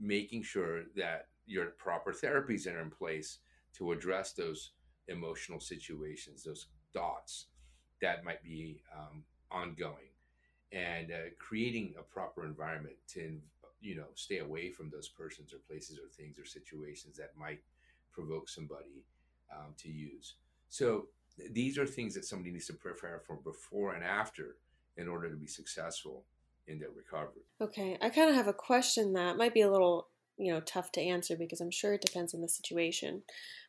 making 0.00 0.42
sure 0.42 0.84
that 0.96 1.28
your 1.46 1.66
proper 1.66 2.12
therapies 2.12 2.66
are 2.66 2.80
in 2.80 2.90
place 2.90 3.38
to 3.76 3.92
address 3.92 4.32
those 4.32 4.70
emotional 5.08 5.60
situations 5.60 6.44
those 6.44 6.66
thoughts 6.92 7.46
that 8.02 8.24
might 8.24 8.42
be 8.42 8.82
um, 8.94 9.22
ongoing. 9.50 10.10
And 10.72 11.10
uh, 11.10 11.30
creating 11.38 11.94
a 11.98 12.02
proper 12.02 12.44
environment 12.44 12.96
to 13.14 13.38
you 13.80 13.96
know 13.96 14.06
stay 14.14 14.38
away 14.38 14.70
from 14.70 14.90
those 14.90 15.08
persons 15.08 15.52
or 15.52 15.58
places 15.68 15.98
or 15.98 16.08
things 16.08 16.38
or 16.38 16.44
situations 16.44 17.16
that 17.16 17.32
might 17.38 17.60
provoke 18.12 18.48
somebody 18.48 19.04
um, 19.52 19.74
to 19.78 19.88
use. 19.88 20.34
So 20.68 21.06
these 21.50 21.78
are 21.78 21.86
things 21.86 22.14
that 22.14 22.24
somebody 22.24 22.50
needs 22.52 22.66
to 22.66 22.74
prepare 22.74 23.22
for 23.26 23.36
before 23.36 23.94
and 23.94 24.04
after 24.04 24.56
in 24.96 25.08
order 25.08 25.30
to 25.30 25.36
be 25.36 25.46
successful 25.46 26.24
in 26.66 26.78
their 26.78 26.90
recovery. 26.90 27.42
Okay, 27.60 27.98
I 28.00 28.10
kind 28.10 28.30
of 28.30 28.36
have 28.36 28.48
a 28.48 28.52
question 28.52 29.14
that 29.14 29.36
might 29.36 29.54
be 29.54 29.62
a 29.62 29.70
little, 29.70 30.08
you 30.36 30.52
know, 30.52 30.60
tough 30.60 30.92
to 30.92 31.00
answer 31.00 31.36
because 31.36 31.60
I'm 31.60 31.70
sure 31.70 31.94
it 31.94 32.02
depends 32.02 32.34
on 32.34 32.40
the 32.40 32.48
situation. 32.48 33.22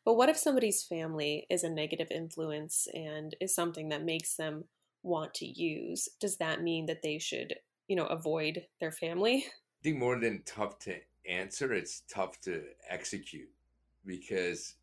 But 0.06 0.16
what 0.16 0.30
if 0.30 0.38
somebody's 0.38 0.84
family 0.84 1.48
is 1.50 1.64
a 1.64 1.70
negative 1.70 2.10
influence 2.12 2.88
and 2.94 3.36
is 3.40 3.56
something 3.56 3.90
that 3.90 4.04
makes 4.04 4.36
them 4.36 4.66
want 5.02 5.34
to 5.36 5.46
use? 5.46 6.10
Does 6.20 6.38
that 6.38 6.62
mean 6.62 6.86
that 6.88 7.02
they 7.02 7.18
should, 7.18 7.56
you 7.88 7.96
know, 7.96 8.06
avoid 8.06 8.66
their 8.80 8.92
family? 8.92 9.46
I 9.48 9.84
think 9.84 9.98
more 9.98 10.20
than 10.20 10.44
tough 10.46 10.80
to 10.80 10.96
answer, 11.28 11.74
it's 11.74 12.04
tough 12.10 12.40
to 12.42 12.64
execute 12.90 13.50
because 14.06 14.76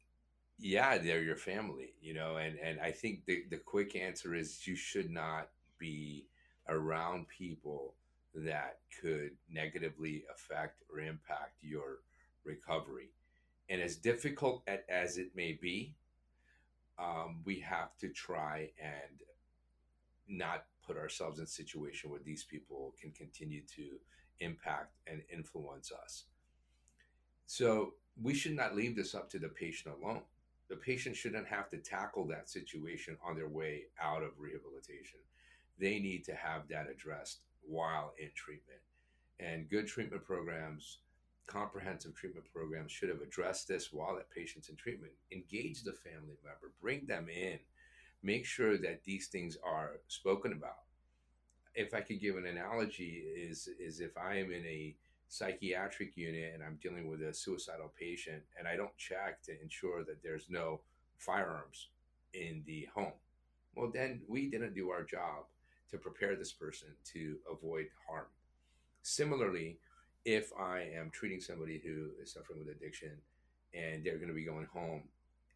yeah, 0.60 0.98
they're 0.98 1.22
your 1.22 1.36
family, 1.36 1.94
you 2.02 2.12
know, 2.12 2.36
and, 2.36 2.58
and 2.58 2.78
I 2.80 2.90
think 2.90 3.24
the, 3.24 3.44
the 3.50 3.56
quick 3.56 3.96
answer 3.96 4.34
is 4.34 4.66
you 4.66 4.76
should 4.76 5.10
not 5.10 5.48
be 5.78 6.26
around 6.68 7.26
people 7.28 7.94
that 8.34 8.78
could 9.00 9.30
negatively 9.50 10.24
affect 10.32 10.82
or 10.92 11.00
impact 11.00 11.54
your 11.62 12.00
recovery. 12.44 13.10
And 13.70 13.80
as 13.80 13.96
difficult 13.96 14.68
as 14.88 15.16
it 15.16 15.34
may 15.34 15.58
be, 15.60 15.94
um, 16.98 17.40
we 17.44 17.60
have 17.60 17.96
to 17.98 18.08
try 18.08 18.70
and 18.80 19.22
not 20.28 20.64
put 20.86 20.98
ourselves 20.98 21.38
in 21.38 21.44
a 21.44 21.48
situation 21.48 22.10
where 22.10 22.20
these 22.22 22.44
people 22.44 22.94
can 23.00 23.10
continue 23.12 23.62
to 23.76 23.98
impact 24.40 24.92
and 25.06 25.22
influence 25.32 25.90
us. 25.90 26.24
So 27.46 27.94
we 28.20 28.34
should 28.34 28.54
not 28.54 28.76
leave 28.76 28.96
this 28.96 29.14
up 29.14 29.30
to 29.30 29.38
the 29.38 29.48
patient 29.48 29.94
alone 30.00 30.22
the 30.70 30.76
patient 30.76 31.16
shouldn't 31.16 31.48
have 31.48 31.68
to 31.68 31.78
tackle 31.78 32.24
that 32.28 32.48
situation 32.48 33.18
on 33.26 33.34
their 33.34 33.48
way 33.48 33.82
out 34.00 34.22
of 34.22 34.30
rehabilitation. 34.38 35.18
They 35.80 35.98
need 35.98 36.24
to 36.26 36.34
have 36.34 36.68
that 36.68 36.88
addressed 36.88 37.40
while 37.62 38.14
in 38.18 38.30
treatment. 38.36 38.78
And 39.40 39.68
good 39.68 39.88
treatment 39.88 40.24
programs, 40.24 40.98
comprehensive 41.48 42.14
treatment 42.14 42.46
programs 42.54 42.92
should 42.92 43.08
have 43.08 43.20
addressed 43.20 43.66
this 43.66 43.92
while 43.92 44.14
that 44.14 44.30
patient's 44.30 44.68
in 44.68 44.76
treatment. 44.76 45.12
Engage 45.32 45.82
the 45.82 45.92
family 45.92 46.36
member, 46.44 46.70
bring 46.80 47.04
them 47.04 47.26
in, 47.28 47.58
make 48.22 48.46
sure 48.46 48.78
that 48.78 49.02
these 49.04 49.26
things 49.26 49.58
are 49.64 49.94
spoken 50.06 50.52
about. 50.52 50.84
If 51.74 51.94
I 51.94 52.00
could 52.00 52.20
give 52.20 52.36
an 52.36 52.46
analogy, 52.46 53.24
is 53.36 53.68
is 53.78 54.00
if 54.00 54.16
I 54.16 54.36
am 54.36 54.52
in 54.52 54.64
a 54.66 54.94
psychiatric 55.30 56.16
unit 56.16 56.52
and 56.52 56.62
I'm 56.62 56.78
dealing 56.82 57.08
with 57.08 57.22
a 57.22 57.32
suicidal 57.32 57.92
patient 57.98 58.42
and 58.58 58.66
I 58.66 58.76
don't 58.76 58.96
check 58.98 59.40
to 59.44 59.52
ensure 59.62 60.04
that 60.04 60.22
there's 60.22 60.46
no 60.50 60.80
firearms 61.18 61.88
in 62.34 62.62
the 62.66 62.88
home. 62.92 63.12
Well, 63.76 63.90
then 63.94 64.20
we 64.28 64.50
didn't 64.50 64.74
do 64.74 64.90
our 64.90 65.04
job 65.04 65.44
to 65.92 65.98
prepare 65.98 66.34
this 66.34 66.52
person 66.52 66.88
to 67.12 67.36
avoid 67.50 67.86
harm. 68.08 68.26
Similarly, 69.02 69.78
if 70.24 70.50
I 70.58 70.88
am 70.96 71.10
treating 71.10 71.40
somebody 71.40 71.80
who 71.82 72.08
is 72.20 72.32
suffering 72.32 72.58
with 72.58 72.76
addiction 72.76 73.12
and 73.72 74.04
they're 74.04 74.16
going 74.16 74.28
to 74.28 74.34
be 74.34 74.44
going 74.44 74.66
home 74.66 75.02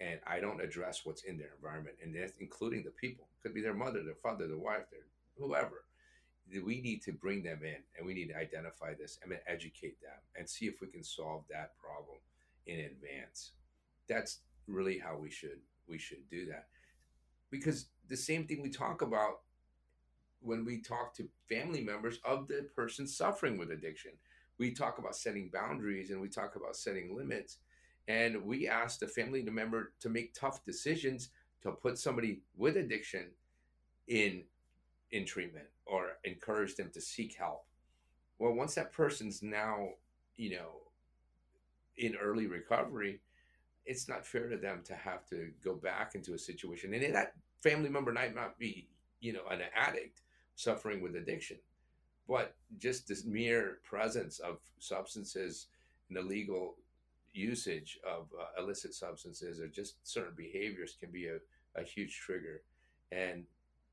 and 0.00 0.20
I 0.24 0.38
don't 0.38 0.60
address 0.60 1.00
what's 1.04 1.22
in 1.24 1.36
their 1.36 1.50
environment, 1.56 1.96
and 2.02 2.14
that's 2.14 2.32
including 2.40 2.82
the 2.84 2.90
people, 2.90 3.26
could 3.42 3.54
be 3.54 3.62
their 3.62 3.74
mother, 3.74 4.02
their 4.02 4.14
father, 4.22 4.46
their 4.46 4.56
wife, 4.56 4.84
their 4.90 5.06
whoever. 5.38 5.84
We 6.50 6.80
need 6.80 7.02
to 7.02 7.12
bring 7.12 7.42
them 7.42 7.60
in 7.62 7.76
and 7.96 8.06
we 8.06 8.14
need 8.14 8.28
to 8.28 8.36
identify 8.36 8.94
this 8.94 9.18
and 9.22 9.32
educate 9.46 10.00
them 10.00 10.18
and 10.36 10.48
see 10.48 10.66
if 10.66 10.80
we 10.80 10.88
can 10.88 11.02
solve 11.02 11.44
that 11.50 11.72
problem 11.78 12.18
in 12.66 12.80
advance. 12.80 13.52
That's 14.08 14.40
really 14.66 14.98
how 14.98 15.16
we 15.16 15.30
should 15.30 15.60
we 15.88 15.98
should 15.98 16.28
do 16.30 16.46
that. 16.46 16.66
Because 17.50 17.86
the 18.08 18.16
same 18.16 18.46
thing 18.46 18.62
we 18.62 18.70
talk 18.70 19.02
about 19.02 19.40
when 20.44 20.64
we 20.64 20.80
talk 20.80 21.14
to 21.14 21.28
family 21.48 21.82
members 21.82 22.18
of 22.24 22.46
the 22.46 22.68
person 22.76 23.06
suffering 23.06 23.58
with 23.58 23.70
addiction. 23.70 24.12
We 24.58 24.72
talk 24.72 24.98
about 24.98 25.16
setting 25.16 25.50
boundaries 25.52 26.10
and 26.10 26.20
we 26.20 26.28
talk 26.28 26.54
about 26.56 26.76
setting 26.76 27.16
limits. 27.16 27.58
And 28.06 28.44
we 28.44 28.68
ask 28.68 28.98
the 28.98 29.08
family 29.08 29.42
member 29.42 29.92
to 30.00 30.10
make 30.10 30.34
tough 30.34 30.64
decisions 30.64 31.30
to 31.62 31.72
put 31.72 31.98
somebody 31.98 32.42
with 32.56 32.76
addiction 32.76 33.30
in 34.06 34.42
in 35.14 35.24
treatment 35.24 35.66
or 35.86 36.18
encourage 36.24 36.74
them 36.74 36.90
to 36.92 37.00
seek 37.00 37.36
help. 37.36 37.64
Well, 38.40 38.52
once 38.52 38.74
that 38.74 38.92
person's 38.92 39.42
now, 39.42 39.90
you 40.36 40.50
know, 40.50 40.70
in 41.96 42.16
early 42.16 42.48
recovery, 42.48 43.20
it's 43.86 44.08
not 44.08 44.26
fair 44.26 44.48
to 44.48 44.56
them 44.56 44.80
to 44.84 44.94
have 44.94 45.24
to 45.28 45.50
go 45.62 45.74
back 45.76 46.16
into 46.16 46.34
a 46.34 46.38
situation. 46.38 46.92
And 46.92 47.14
that 47.14 47.34
family 47.62 47.88
member 47.88 48.12
might 48.12 48.34
not 48.34 48.58
be, 48.58 48.88
you 49.20 49.32
know, 49.32 49.46
an 49.50 49.60
addict 49.76 50.22
suffering 50.56 51.00
with 51.00 51.14
addiction, 51.14 51.58
but 52.28 52.56
just 52.78 53.06
this 53.06 53.24
mere 53.24 53.78
presence 53.84 54.40
of 54.40 54.58
substances 54.80 55.66
and 56.08 56.18
illegal 56.18 56.74
usage 57.32 58.00
of 58.04 58.26
uh, 58.40 58.60
illicit 58.60 58.94
substances 58.94 59.60
or 59.60 59.68
just 59.68 59.94
certain 60.02 60.34
behaviors 60.36 60.96
can 60.98 61.10
be 61.10 61.28
a, 61.28 61.38
a 61.76 61.84
huge 61.84 62.18
trigger. 62.18 62.62
And 63.12 63.44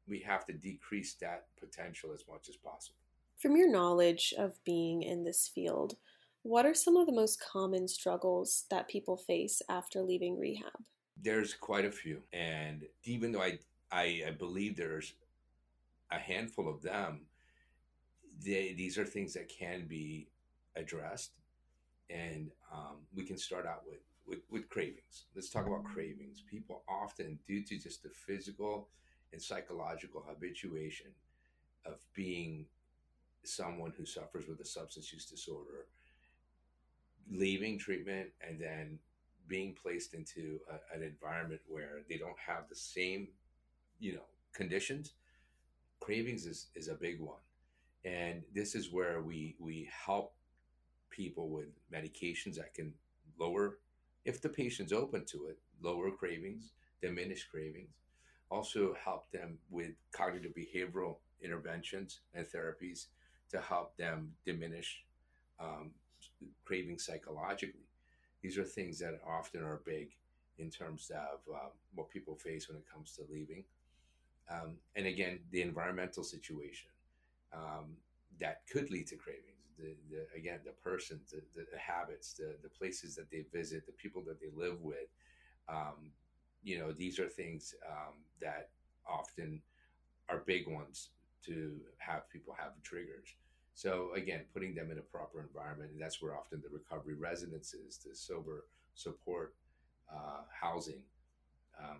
we 0.07 0.19
have 0.19 0.45
to 0.45 0.53
decrease 0.53 1.13
that 1.15 1.45
potential 1.59 2.11
as 2.13 2.23
much 2.29 2.49
as 2.49 2.55
possible. 2.55 2.97
From 3.37 3.55
your 3.55 3.69
knowledge 3.69 4.33
of 4.37 4.63
being 4.63 5.01
in 5.01 5.23
this 5.23 5.47
field, 5.47 5.95
what 6.43 6.65
are 6.65 6.73
some 6.73 6.97
of 6.97 7.05
the 7.05 7.11
most 7.13 7.39
common 7.41 7.87
struggles 7.87 8.65
that 8.69 8.87
people 8.87 9.17
face 9.17 9.61
after 9.69 10.01
leaving 10.01 10.39
rehab? 10.39 10.83
There's 11.21 11.53
quite 11.53 11.85
a 11.85 11.91
few. 11.91 12.21
And 12.33 12.83
even 13.03 13.31
though 13.31 13.41
I, 13.41 13.59
I, 13.91 14.23
I 14.27 14.31
believe 14.31 14.75
there's 14.75 15.13
a 16.11 16.17
handful 16.17 16.67
of 16.67 16.81
them, 16.81 17.21
they, 18.43 18.73
these 18.73 18.97
are 18.97 19.05
things 19.05 19.33
that 19.33 19.49
can 19.49 19.85
be 19.87 20.27
addressed. 20.75 21.31
And 22.09 22.51
um, 22.73 22.97
we 23.15 23.23
can 23.23 23.37
start 23.37 23.65
out 23.65 23.83
with, 23.87 23.99
with, 24.27 24.39
with 24.49 24.69
cravings. 24.69 25.25
Let's 25.35 25.49
talk 25.49 25.67
about 25.67 25.83
cravings. 25.83 26.43
People 26.49 26.83
often, 26.89 27.39
due 27.47 27.63
to 27.63 27.77
just 27.77 28.03
the 28.03 28.09
physical 28.09 28.87
and 29.31 29.41
psychological 29.41 30.23
habituation 30.27 31.07
of 31.85 31.95
being 32.13 32.65
someone 33.43 33.93
who 33.97 34.05
suffers 34.05 34.47
with 34.47 34.59
a 34.59 34.65
substance 34.65 35.11
use 35.11 35.25
disorder, 35.25 35.85
leaving 37.31 37.77
treatment 37.77 38.29
and 38.47 38.59
then 38.59 38.99
being 39.47 39.73
placed 39.73 40.13
into 40.13 40.59
a, 40.69 40.95
an 40.95 41.03
environment 41.03 41.61
where 41.67 42.01
they 42.09 42.17
don't 42.17 42.37
have 42.45 42.69
the 42.69 42.75
same, 42.75 43.27
you 43.99 44.13
know, 44.13 44.25
conditions, 44.53 45.13
cravings 45.99 46.45
is, 46.45 46.67
is 46.75 46.87
a 46.87 46.93
big 46.93 47.19
one. 47.19 47.39
And 48.03 48.43
this 48.53 48.75
is 48.75 48.91
where 48.91 49.21
we 49.21 49.55
we 49.59 49.87
help 50.05 50.33
people 51.11 51.49
with 51.49 51.67
medications 51.93 52.55
that 52.55 52.73
can 52.73 52.93
lower, 53.39 53.77
if 54.25 54.41
the 54.41 54.49
patient's 54.49 54.91
open 54.91 55.25
to 55.25 55.47
it, 55.47 55.59
lower 55.81 56.09
cravings, 56.09 56.71
diminish 57.01 57.43
cravings. 57.43 57.93
Also 58.51 58.93
help 59.03 59.31
them 59.31 59.57
with 59.71 59.91
cognitive 60.11 60.51
behavioral 60.53 61.15
interventions 61.41 62.19
and 62.35 62.45
therapies 62.45 63.07
to 63.49 63.59
help 63.59 63.97
them 63.97 64.33
diminish 64.45 65.03
um, 65.59 65.91
craving 66.65 66.99
psychologically. 66.99 67.87
These 68.43 68.57
are 68.57 68.63
things 68.63 68.99
that 68.99 69.19
often 69.27 69.63
are 69.63 69.81
big 69.85 70.11
in 70.57 70.69
terms 70.69 71.11
of 71.11 71.39
um, 71.53 71.71
what 71.95 72.09
people 72.09 72.35
face 72.35 72.67
when 72.67 72.77
it 72.77 72.85
comes 72.91 73.13
to 73.15 73.23
leaving. 73.31 73.63
Um, 74.49 74.75
and 74.95 75.07
again, 75.07 75.39
the 75.51 75.61
environmental 75.61 76.23
situation 76.23 76.89
um, 77.53 77.95
that 78.39 78.61
could 78.71 78.91
lead 78.91 79.07
to 79.07 79.15
cravings. 79.15 79.47
The, 79.77 79.95
the 80.09 80.25
again, 80.37 80.59
the 80.65 80.71
person, 80.71 81.21
the, 81.31 81.41
the, 81.55 81.77
habits, 81.77 82.33
the, 82.33 82.55
the 82.61 82.69
places 82.69 83.15
that 83.15 83.31
they 83.31 83.45
visit, 83.53 83.85
the 83.85 83.93
people 83.93 84.21
that 84.27 84.39
they 84.39 84.49
live 84.55 84.81
with. 84.81 85.07
Um, 85.69 86.11
you 86.63 86.79
know, 86.79 86.91
these 86.91 87.19
are 87.19 87.27
things 87.27 87.75
um, 87.89 88.13
that 88.41 88.69
often 89.07 89.61
are 90.29 90.43
big 90.45 90.67
ones 90.67 91.09
to 91.45 91.79
have 91.97 92.29
people 92.29 92.55
have 92.57 92.71
triggers. 92.83 93.35
So 93.73 94.13
again, 94.15 94.41
putting 94.53 94.75
them 94.75 94.91
in 94.91 94.97
a 94.99 95.01
proper 95.01 95.41
environment, 95.41 95.91
and 95.91 96.01
that's 96.01 96.21
where 96.21 96.35
often 96.37 96.61
the 96.61 96.69
recovery 96.69 97.15
residences, 97.15 97.97
the 97.97 98.15
sober 98.15 98.65
support 98.93 99.55
uh, 100.13 100.41
housing, 100.51 101.01
um, 101.81 101.99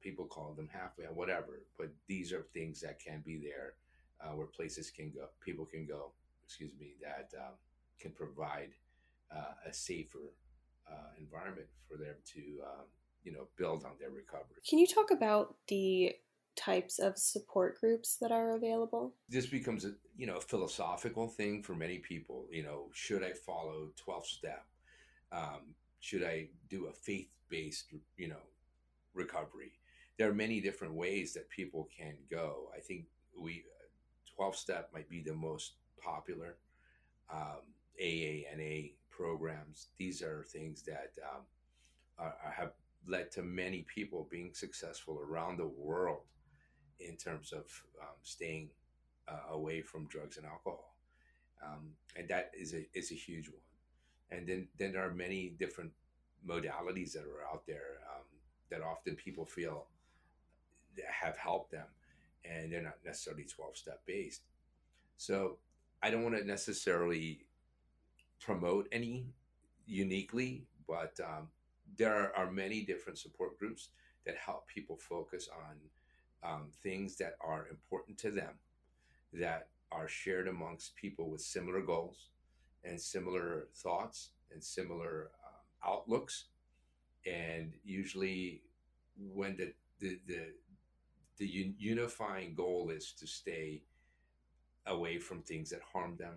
people 0.00 0.26
call 0.26 0.52
them 0.52 0.68
halfway, 0.72 1.04
whatever. 1.06 1.62
But 1.78 1.90
these 2.06 2.32
are 2.32 2.46
things 2.52 2.80
that 2.80 2.98
can 3.00 3.22
be 3.24 3.38
there, 3.38 3.74
uh, 4.20 4.34
where 4.34 4.46
places 4.46 4.90
can 4.90 5.10
go, 5.10 5.26
people 5.44 5.64
can 5.64 5.86
go. 5.86 6.12
Excuse 6.44 6.72
me, 6.80 6.94
that 7.02 7.30
um, 7.38 7.54
can 8.00 8.10
provide 8.12 8.70
uh, 9.34 9.68
a 9.68 9.72
safer 9.72 10.32
uh, 10.90 11.10
environment 11.18 11.66
for 11.88 11.98
them 11.98 12.14
to, 12.34 12.40
um, 12.64 12.86
you 13.28 13.34
know, 13.34 13.46
build 13.58 13.84
on 13.84 13.92
their 14.00 14.08
recovery. 14.08 14.56
Can 14.66 14.78
you 14.78 14.86
talk 14.86 15.10
about 15.10 15.54
the 15.68 16.14
types 16.56 16.98
of 16.98 17.18
support 17.18 17.78
groups 17.78 18.16
that 18.16 18.32
are 18.32 18.56
available? 18.56 19.12
This 19.28 19.46
becomes 19.46 19.84
a 19.84 19.92
you 20.16 20.26
know 20.26 20.36
a 20.36 20.40
philosophical 20.40 21.28
thing 21.28 21.62
for 21.62 21.74
many 21.74 21.98
people. 21.98 22.46
You 22.50 22.62
know, 22.62 22.86
should 22.94 23.22
I 23.22 23.32
follow 23.32 23.90
twelve 23.96 24.26
step? 24.26 24.64
Um, 25.30 25.74
should 26.00 26.24
I 26.24 26.48
do 26.70 26.86
a 26.86 26.92
faith 26.92 27.36
based 27.50 27.92
you 28.16 28.28
know 28.28 28.46
recovery? 29.12 29.72
There 30.16 30.30
are 30.30 30.34
many 30.34 30.60
different 30.60 30.94
ways 30.94 31.34
that 31.34 31.50
people 31.50 31.86
can 31.94 32.14
go. 32.30 32.70
I 32.74 32.80
think 32.80 33.04
we 33.38 33.64
twelve 34.34 34.56
step 34.56 34.88
might 34.94 35.10
be 35.10 35.20
the 35.20 35.34
most 35.34 35.74
popular. 36.02 36.56
Um, 37.30 37.60
AANA 38.02 38.92
programs. 39.10 39.88
These 39.98 40.22
are 40.22 40.44
things 40.48 40.82
that 40.82 41.10
um, 41.22 41.42
are, 42.18 42.34
have 42.56 42.72
led 43.06 43.30
to 43.32 43.42
many 43.42 43.86
people 43.94 44.28
being 44.30 44.52
successful 44.54 45.20
around 45.20 45.58
the 45.58 45.66
world 45.66 46.22
in 47.00 47.16
terms 47.16 47.52
of 47.52 47.64
um, 48.00 48.16
staying 48.22 48.70
uh, 49.28 49.54
away 49.54 49.82
from 49.82 50.06
drugs 50.08 50.36
and 50.36 50.46
alcohol, 50.46 50.94
um, 51.64 51.90
and 52.16 52.28
that 52.28 52.50
is 52.58 52.74
a 52.74 52.86
is 52.94 53.12
a 53.12 53.14
huge 53.14 53.48
one. 53.48 53.60
And 54.30 54.46
then 54.48 54.68
then 54.78 54.92
there 54.92 55.04
are 55.06 55.14
many 55.14 55.54
different 55.58 55.92
modalities 56.46 57.12
that 57.12 57.24
are 57.24 57.44
out 57.52 57.66
there 57.66 58.00
um, 58.14 58.24
that 58.70 58.82
often 58.82 59.16
people 59.16 59.46
feel 59.46 59.86
have 61.22 61.36
helped 61.36 61.70
them, 61.70 61.86
and 62.44 62.72
they're 62.72 62.82
not 62.82 62.98
necessarily 63.04 63.44
twelve 63.44 63.76
step 63.76 64.00
based. 64.06 64.42
So 65.16 65.58
I 66.02 66.10
don't 66.10 66.22
want 66.22 66.36
to 66.36 66.44
necessarily 66.44 67.46
promote 68.40 68.88
any 68.92 69.26
uniquely, 69.86 70.66
but 70.86 71.18
um, 71.24 71.48
there 71.96 72.36
are 72.36 72.50
many 72.50 72.82
different 72.82 73.18
support 73.18 73.58
groups 73.58 73.90
that 74.26 74.36
help 74.36 74.66
people 74.68 74.96
focus 74.96 75.48
on 75.52 76.50
um, 76.50 76.66
things 76.82 77.16
that 77.16 77.34
are 77.40 77.66
important 77.70 78.18
to 78.18 78.30
them 78.30 78.54
that 79.32 79.68
are 79.90 80.08
shared 80.08 80.48
amongst 80.48 80.94
people 80.96 81.30
with 81.30 81.40
similar 81.40 81.80
goals 81.80 82.28
and 82.84 83.00
similar 83.00 83.68
thoughts 83.74 84.30
and 84.52 84.62
similar 84.62 85.30
um, 85.44 85.90
outlooks. 85.92 86.46
And 87.26 87.72
usually 87.84 88.62
when 89.18 89.56
the 89.56 89.72
the 89.98 90.20
the, 90.26 90.46
the 91.38 91.74
unifying 91.78 92.54
goal 92.54 92.90
is 92.90 93.12
to 93.18 93.26
stay 93.26 93.82
away 94.86 95.18
from 95.18 95.42
things 95.42 95.70
that 95.70 95.80
harm 95.92 96.16
them 96.16 96.34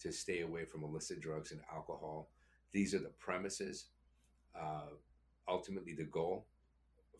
to 0.00 0.12
stay 0.12 0.40
away 0.40 0.64
from 0.64 0.84
illicit 0.84 1.20
drugs 1.20 1.52
and 1.52 1.60
alcohol 1.72 2.28
these 2.72 2.94
are 2.94 2.98
the 2.98 3.12
premises 3.18 3.86
uh, 4.58 4.90
ultimately 5.48 5.94
the 5.94 6.04
goal 6.04 6.46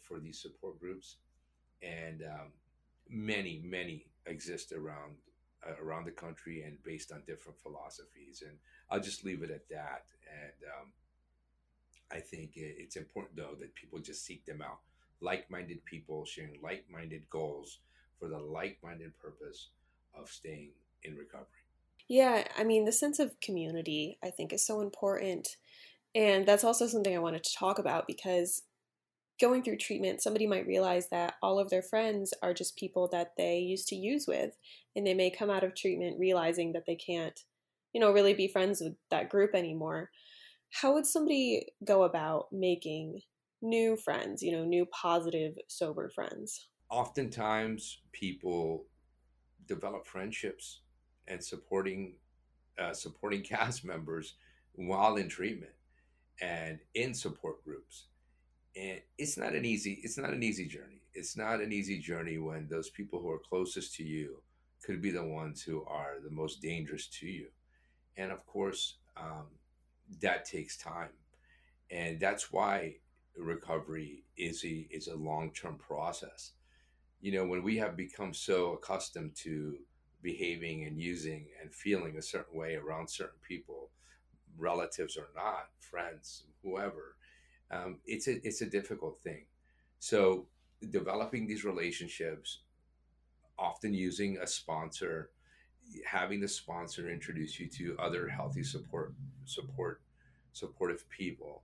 for 0.02 0.18
these 0.18 0.40
support 0.40 0.78
groups 0.80 1.16
and 1.82 2.22
um, 2.22 2.48
many, 3.08 3.62
many 3.64 4.06
exist 4.26 4.72
around 4.72 5.16
uh, 5.66 5.74
around 5.82 6.06
the 6.06 6.10
country 6.10 6.62
and 6.62 6.82
based 6.84 7.12
on 7.12 7.22
different 7.26 7.58
philosophies. 7.60 8.42
And 8.46 8.56
I'll 8.90 9.00
just 9.00 9.24
leave 9.24 9.42
it 9.42 9.50
at 9.50 9.68
that. 9.68 10.04
And 10.26 10.70
um, 10.80 10.92
I 12.10 12.20
think 12.20 12.52
it's 12.54 12.96
important 12.96 13.36
though 13.36 13.56
that 13.60 13.74
people 13.74 13.98
just 13.98 14.24
seek 14.24 14.44
them 14.46 14.62
out, 14.62 14.78
like-minded 15.20 15.84
people 15.84 16.24
sharing 16.24 16.58
like-minded 16.62 17.28
goals 17.30 17.78
for 18.18 18.28
the 18.28 18.38
like-minded 18.38 19.18
purpose 19.18 19.68
of 20.14 20.28
staying 20.28 20.70
in 21.04 21.16
recovery. 21.16 21.46
Yeah, 22.08 22.44
I 22.58 22.64
mean, 22.64 22.84
the 22.86 22.92
sense 22.92 23.18
of 23.18 23.38
community 23.40 24.18
I 24.22 24.30
think 24.30 24.52
is 24.52 24.66
so 24.66 24.80
important. 24.80 25.56
And 26.14 26.46
that's 26.46 26.64
also 26.64 26.86
something 26.86 27.14
I 27.14 27.20
wanted 27.20 27.44
to 27.44 27.56
talk 27.56 27.78
about 27.78 28.06
because 28.06 28.62
going 29.40 29.62
through 29.62 29.78
treatment, 29.78 30.22
somebody 30.22 30.46
might 30.46 30.66
realize 30.66 31.08
that 31.08 31.34
all 31.42 31.58
of 31.58 31.70
their 31.70 31.82
friends 31.82 32.34
are 32.42 32.52
just 32.52 32.76
people 32.76 33.08
that 33.08 33.32
they 33.36 33.58
used 33.58 33.88
to 33.88 33.96
use 33.96 34.26
with. 34.26 34.56
And 34.94 35.06
they 35.06 35.14
may 35.14 35.30
come 35.30 35.50
out 35.50 35.64
of 35.64 35.74
treatment 35.74 36.18
realizing 36.18 36.72
that 36.72 36.84
they 36.86 36.96
can't, 36.96 37.38
you 37.92 38.00
know, 38.00 38.12
really 38.12 38.34
be 38.34 38.48
friends 38.48 38.80
with 38.80 38.94
that 39.10 39.30
group 39.30 39.54
anymore. 39.54 40.10
How 40.72 40.92
would 40.94 41.06
somebody 41.06 41.66
go 41.84 42.02
about 42.02 42.52
making 42.52 43.20
new 43.62 43.96
friends, 43.96 44.42
you 44.42 44.52
know, 44.52 44.64
new 44.64 44.86
positive, 44.86 45.54
sober 45.68 46.10
friends? 46.10 46.68
Oftentimes, 46.90 48.00
people 48.12 48.84
develop 49.66 50.06
friendships 50.06 50.80
and 51.28 51.42
supporting 51.42 52.14
uh, 52.78 52.92
supporting 52.92 53.42
cast 53.44 53.84
members 53.84 54.34
while 54.74 55.16
in 55.16 55.28
treatment 55.28 55.72
and 56.40 56.78
in 56.94 57.14
support 57.14 57.62
groups. 57.64 58.06
And 58.76 59.00
it's 59.18 59.36
not 59.36 59.54
an 59.54 59.64
easy 59.64 60.00
it's 60.02 60.18
not 60.18 60.30
an 60.30 60.42
easy 60.42 60.66
journey. 60.66 61.02
It's 61.14 61.36
not 61.36 61.60
an 61.60 61.72
easy 61.72 61.98
journey 61.98 62.38
when 62.38 62.68
those 62.68 62.90
people 62.90 63.20
who 63.20 63.30
are 63.30 63.38
closest 63.38 63.94
to 63.96 64.04
you 64.04 64.42
could 64.82 65.02
be 65.02 65.10
the 65.10 65.24
ones 65.24 65.62
who 65.62 65.84
are 65.84 66.14
the 66.22 66.30
most 66.30 66.62
dangerous 66.62 67.06
to 67.20 67.26
you. 67.26 67.48
And 68.16 68.32
of 68.32 68.46
course 68.46 68.96
um, 69.16 69.46
that 70.20 70.44
takes 70.44 70.76
time. 70.76 71.10
And 71.90 72.20
that's 72.20 72.52
why 72.52 72.96
recovery 73.36 74.24
is 74.36 74.64
a 74.64 74.86
is 74.90 75.08
a 75.08 75.16
long-term 75.16 75.76
process. 75.76 76.52
You 77.20 77.32
know 77.32 77.46
when 77.46 77.62
we 77.62 77.76
have 77.78 77.96
become 77.96 78.32
so 78.32 78.74
accustomed 78.74 79.34
to 79.36 79.76
behaving 80.22 80.84
and 80.84 81.00
using 81.00 81.46
and 81.60 81.72
feeling 81.72 82.16
a 82.16 82.22
certain 82.22 82.56
way 82.58 82.76
around 82.76 83.08
certain 83.08 83.38
people 83.46 83.79
relatives 84.60 85.16
or 85.16 85.28
not 85.34 85.70
friends 85.80 86.44
whoever 86.62 87.16
um, 87.70 87.98
it's 88.04 88.26
a 88.26 88.44
it's 88.46 88.62
a 88.62 88.66
difficult 88.66 89.20
thing. 89.22 89.44
So 89.98 90.46
developing 90.90 91.46
these 91.46 91.64
relationships, 91.64 92.60
often 93.58 93.94
using 93.94 94.38
a 94.38 94.46
sponsor, 94.46 95.30
having 96.04 96.40
the 96.40 96.48
sponsor 96.48 97.10
introduce 97.10 97.60
you 97.60 97.68
to 97.68 97.96
other 97.98 98.28
healthy 98.28 98.64
support 98.64 99.14
support 99.44 100.02
supportive 100.52 101.08
people, 101.10 101.62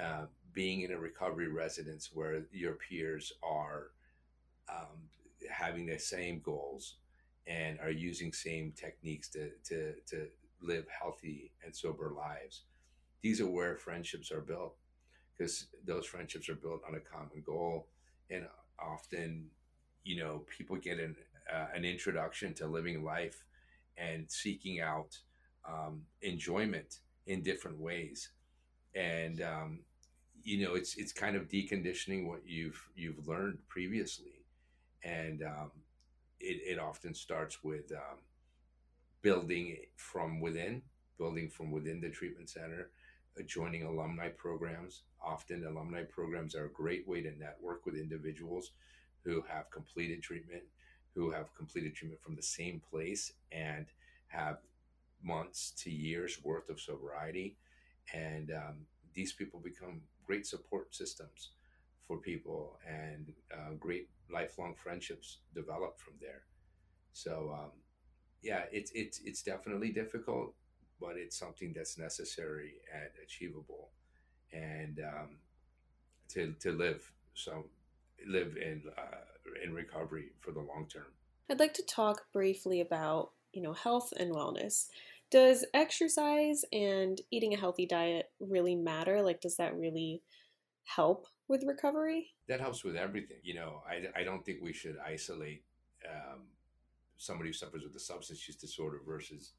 uh, 0.00 0.26
being 0.52 0.82
in 0.82 0.92
a 0.92 0.98
recovery 0.98 1.48
residence 1.48 2.10
where 2.12 2.42
your 2.52 2.74
peers 2.74 3.32
are 3.42 3.92
um, 4.68 5.08
having 5.50 5.86
the 5.86 5.98
same 5.98 6.40
goals 6.44 6.96
and 7.46 7.78
are 7.80 7.90
using 7.90 8.32
same 8.32 8.72
techniques 8.76 9.28
to, 9.28 9.50
to, 9.64 9.94
to 10.06 10.26
live 10.62 10.86
healthy 10.88 11.52
and 11.64 11.74
sober 11.74 12.12
lives. 12.16 12.62
These 13.22 13.40
are 13.40 13.48
where 13.48 13.76
friendships 13.76 14.30
are 14.30 14.40
built 14.40 14.76
because 15.36 15.66
those 15.84 16.06
friendships 16.06 16.48
are 16.48 16.54
built 16.54 16.82
on 16.86 16.94
a 16.94 17.00
common 17.00 17.42
goal. 17.44 17.88
And 18.30 18.46
often 18.78 19.46
you 20.04 20.22
know 20.22 20.44
people 20.56 20.76
get 20.76 20.98
an, 20.98 21.16
uh, 21.52 21.66
an 21.74 21.84
introduction 21.84 22.54
to 22.54 22.66
living 22.66 23.02
life 23.02 23.44
and 23.96 24.30
seeking 24.30 24.80
out 24.80 25.16
um, 25.68 26.02
enjoyment 26.22 27.00
in 27.26 27.42
different 27.42 27.78
ways. 27.78 28.30
And 28.94 29.42
um, 29.42 29.80
you 30.42 30.64
know 30.64 30.74
it's 30.74 30.96
it's 30.96 31.12
kind 31.12 31.36
of 31.36 31.48
deconditioning 31.48 32.26
what 32.26 32.46
you've 32.46 32.82
you've 32.94 33.26
learned 33.26 33.58
previously. 33.68 34.44
And 35.02 35.42
um, 35.42 35.70
it, 36.40 36.76
it 36.76 36.78
often 36.78 37.14
starts 37.14 37.62
with 37.62 37.92
um, 37.92 38.18
building 39.24 39.78
from 39.96 40.40
within 40.40 40.82
building 41.18 41.48
from 41.48 41.72
within 41.72 42.00
the 42.00 42.10
treatment 42.10 42.50
center 42.50 42.90
joining 43.46 43.82
alumni 43.82 44.28
programs. 44.28 45.02
Often, 45.22 45.64
alumni 45.66 46.04
programs 46.04 46.54
are 46.54 46.66
a 46.66 46.72
great 46.72 47.08
way 47.08 47.22
to 47.22 47.32
network 47.36 47.84
with 47.86 47.96
individuals 47.96 48.72
who 49.24 49.42
have 49.48 49.70
completed 49.70 50.22
treatment, 50.22 50.62
who 51.14 51.30
have 51.30 51.54
completed 51.56 51.94
treatment 51.94 52.22
from 52.22 52.36
the 52.36 52.42
same 52.42 52.80
place, 52.90 53.32
and 53.50 53.86
have 54.28 54.58
months 55.22 55.72
to 55.78 55.90
years 55.90 56.38
worth 56.44 56.68
of 56.68 56.80
sobriety. 56.80 57.56
And 58.12 58.52
um, 58.52 58.86
these 59.14 59.32
people 59.32 59.60
become 59.60 60.02
great 60.26 60.46
support 60.46 60.94
systems 60.94 61.50
for 62.06 62.18
people, 62.18 62.78
and 62.86 63.32
uh, 63.52 63.72
great 63.80 64.08
lifelong 64.30 64.74
friendships 64.76 65.38
develop 65.54 65.98
from 65.98 66.14
there. 66.20 66.42
So, 67.12 67.56
um, 67.58 67.70
yeah, 68.44 68.64
it's 68.70 68.92
it's 68.94 69.20
it's 69.24 69.42
definitely 69.42 69.90
difficult 69.90 70.54
but 71.00 71.16
it's 71.16 71.36
something 71.38 71.72
that's 71.74 71.98
necessary 71.98 72.74
and 72.92 73.10
achievable, 73.22 73.90
and 74.52 75.00
um, 75.00 75.36
to 76.28 76.54
to 76.60 76.72
live 76.72 77.10
so 77.34 77.66
live 78.26 78.56
in 78.56 78.82
uh, 78.96 79.62
in 79.64 79.74
recovery 79.74 80.30
for 80.40 80.52
the 80.52 80.60
long 80.60 80.86
term. 80.92 81.12
I'd 81.50 81.60
like 81.60 81.74
to 81.74 81.82
talk 81.82 82.22
briefly 82.32 82.80
about 82.80 83.30
you 83.52 83.62
know 83.62 83.72
health 83.72 84.12
and 84.18 84.34
wellness. 84.34 84.86
Does 85.30 85.64
exercise 85.74 86.64
and 86.72 87.20
eating 87.30 87.54
a 87.54 87.58
healthy 87.58 87.86
diet 87.86 88.30
really 88.38 88.76
matter? 88.76 89.20
Like, 89.20 89.40
does 89.40 89.56
that 89.56 89.76
really 89.76 90.22
help 90.84 91.26
with 91.48 91.64
recovery? 91.66 92.28
That 92.46 92.60
helps 92.60 92.84
with 92.84 92.94
everything. 92.94 93.38
You 93.42 93.54
know, 93.54 93.82
I, 93.88 94.20
I 94.20 94.22
don't 94.22 94.44
think 94.44 94.60
we 94.62 94.72
should 94.72 94.96
isolate 95.04 95.64
um, 96.08 96.42
somebody 97.16 97.50
who 97.50 97.54
suffers 97.54 97.82
with 97.82 97.94
a 97.94 98.00
substance 98.00 98.46
use 98.46 98.56
disorder 98.56 99.00
versus 99.06 99.52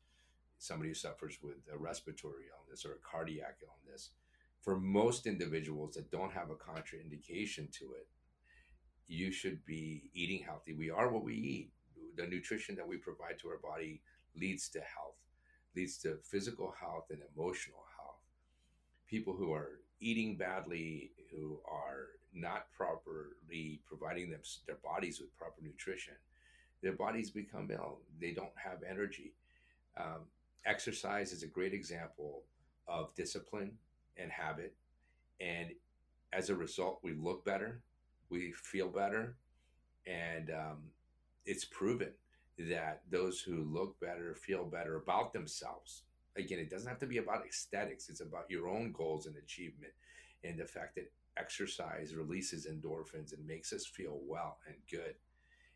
somebody 0.58 0.90
who 0.90 0.96
suffers 0.96 1.38
with 1.42 1.58
a 1.74 1.78
respiratory 1.78 2.46
illness 2.58 2.86
or 2.86 2.94
a 2.94 3.10
cardiac 3.10 3.58
illness, 3.64 4.12
for 4.62 4.80
most 4.80 5.28
individuals 5.28 5.94
that 5.94 6.12
don't 6.12 6.34
have 6.34 6.50
a 6.50 6.56
contraindication 6.56 7.72
to 7.72 7.94
it, 7.94 8.08
you 9.08 9.32
should 9.32 9.64
be 9.66 10.10
eating 10.14 10.44
healthy. 10.44 10.74
We 10.74 10.90
are 10.90 11.10
what 11.10 11.24
we 11.24 11.36
eat. 11.36 11.72
The 12.18 12.26
nutrition 12.26 12.76
that 12.76 12.88
we 12.88 12.98
provide 12.98 13.38
to 13.40 13.50
our 13.50 13.58
body 13.58 14.02
leads 14.36 14.70
to 14.70 14.80
health, 14.80 15.18
leads 15.76 15.98
to 16.00 16.18
physical 16.24 16.74
health 16.80 17.06
and 17.12 17.22
emotional 17.36 17.84
health. 17.98 18.22
People 19.08 19.36
who 19.36 19.54
are 19.54 19.80
eating 20.00 20.36
badly, 20.36 21.12
who 21.32 21.60
are 21.70 22.08
not 22.34 22.72
properly 22.76 23.82
providing 23.86 24.30
them 24.30 24.42
their 24.66 24.78
bodies 24.84 25.20
with 25.20 25.36
proper 25.38 25.62
nutrition, 25.62 26.16
their 26.86 26.94
bodies 26.94 27.32
become 27.32 27.68
ill. 27.72 27.98
They 28.22 28.32
don't 28.32 28.54
have 28.64 28.84
energy. 28.88 29.34
Um, 29.98 30.22
exercise 30.68 31.34
is 31.34 31.42
a 31.42 31.48
great 31.48 31.74
example 31.74 32.44
of 32.88 33.14
discipline 33.16 33.72
and 34.18 34.32
habit. 34.32 34.76
And 35.42 35.72
as 36.32 36.52
a 36.52 36.56
result, 36.56 37.00
we 37.02 37.14
look 37.14 37.44
better, 37.44 37.82
we 38.30 38.52
feel 38.52 38.88
better, 38.88 39.36
and 40.06 40.52
um, 40.52 40.78
it's 41.48 41.66
proven 41.66 42.12
that 42.60 43.02
those 43.10 43.42
who 43.42 43.64
look 43.64 44.00
better 44.00 44.36
feel 44.36 44.64
better 44.64 44.98
about 44.98 45.34
themselves. 45.34 46.04
Again, 46.38 46.60
it 46.60 46.70
doesn't 46.70 46.88
have 46.88 47.00
to 47.00 47.08
be 47.08 47.18
about 47.18 47.48
aesthetics, 47.48 48.10
it's 48.10 48.22
about 48.22 48.46
your 48.48 48.68
own 48.68 48.92
goals 48.92 49.26
and 49.26 49.36
achievement. 49.38 49.94
And 50.44 50.60
the 50.60 50.66
fact 50.66 50.94
that 50.96 51.12
exercise 51.36 52.14
releases 52.14 52.68
endorphins 52.68 53.34
and 53.34 53.48
makes 53.48 53.74
us 53.74 53.88
feel 53.88 54.20
well 54.28 54.60
and 54.68 54.76
good. 54.92 55.16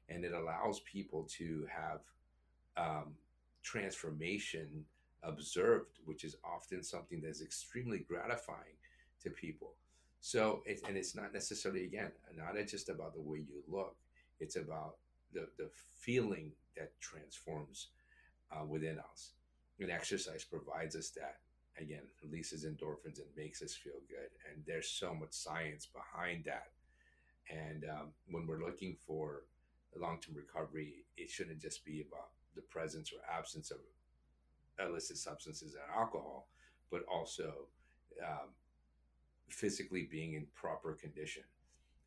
And 0.10 0.26
it 0.26 0.34
allows 0.34 0.80
people 0.82 1.28
to 1.38 1.68
have 1.70 2.00
um, 2.78 3.14
transformation 3.64 4.86
observed, 5.24 6.00
which 6.06 6.24
is 6.24 6.36
often 6.44 6.84
something 6.84 7.22
that's 7.22 7.42
extremely 7.42 8.00
gratifying 8.00 8.78
to 9.24 9.30
people. 9.30 9.74
So, 10.22 10.64
it, 10.66 10.82
and 10.88 10.98
it's 10.98 11.16
not 11.16 11.34
necessarily, 11.34 11.86
again, 11.86 12.12
not 12.36 12.56
just 12.68 12.90
about 12.90 13.14
the 13.14 13.22
way 13.22 13.40
you 13.40 13.64
look, 13.68 13.96
it's 14.40 14.56
about 14.56 14.96
the, 15.34 15.48
the 15.58 15.70
feeling 16.00 16.52
that 16.76 16.92
transforms 17.00 17.88
uh, 18.52 18.66
within 18.66 18.98
us. 19.00 19.32
And 19.80 19.92
exercise 19.92 20.44
provides 20.44 20.96
us 20.96 21.10
that, 21.12 21.38
again, 21.80 22.04
releases 22.24 22.66
endorphins 22.66 23.20
and 23.20 23.28
makes 23.38 23.62
us 23.62 23.74
feel 23.74 24.02
good. 24.10 24.30
And 24.52 24.64
there's 24.66 24.90
so 24.90 25.14
much 25.14 25.32
science 25.32 25.86
behind 25.86 26.44
that. 26.46 26.72
And 27.50 27.86
um, 27.86 28.08
when 28.30 28.46
we're 28.46 28.64
looking 28.64 28.98
for 29.06 29.44
long 29.98 30.20
term 30.20 30.36
recovery, 30.36 31.06
it 31.18 31.30
shouldn't 31.30 31.62
just 31.62 31.84
be 31.86 32.06
about 32.08 32.30
the 32.56 32.62
presence 32.62 33.12
or 33.12 33.20
absence 33.34 33.72
of 33.72 33.78
illicit 34.80 35.18
substances 35.18 35.74
and 35.74 35.84
alcohol, 35.98 36.48
but 36.92 37.02
also 37.12 37.68
um, 38.26 38.50
physically 39.50 40.08
being 40.10 40.34
in 40.34 40.46
proper 40.56 40.94
condition. 40.94 41.44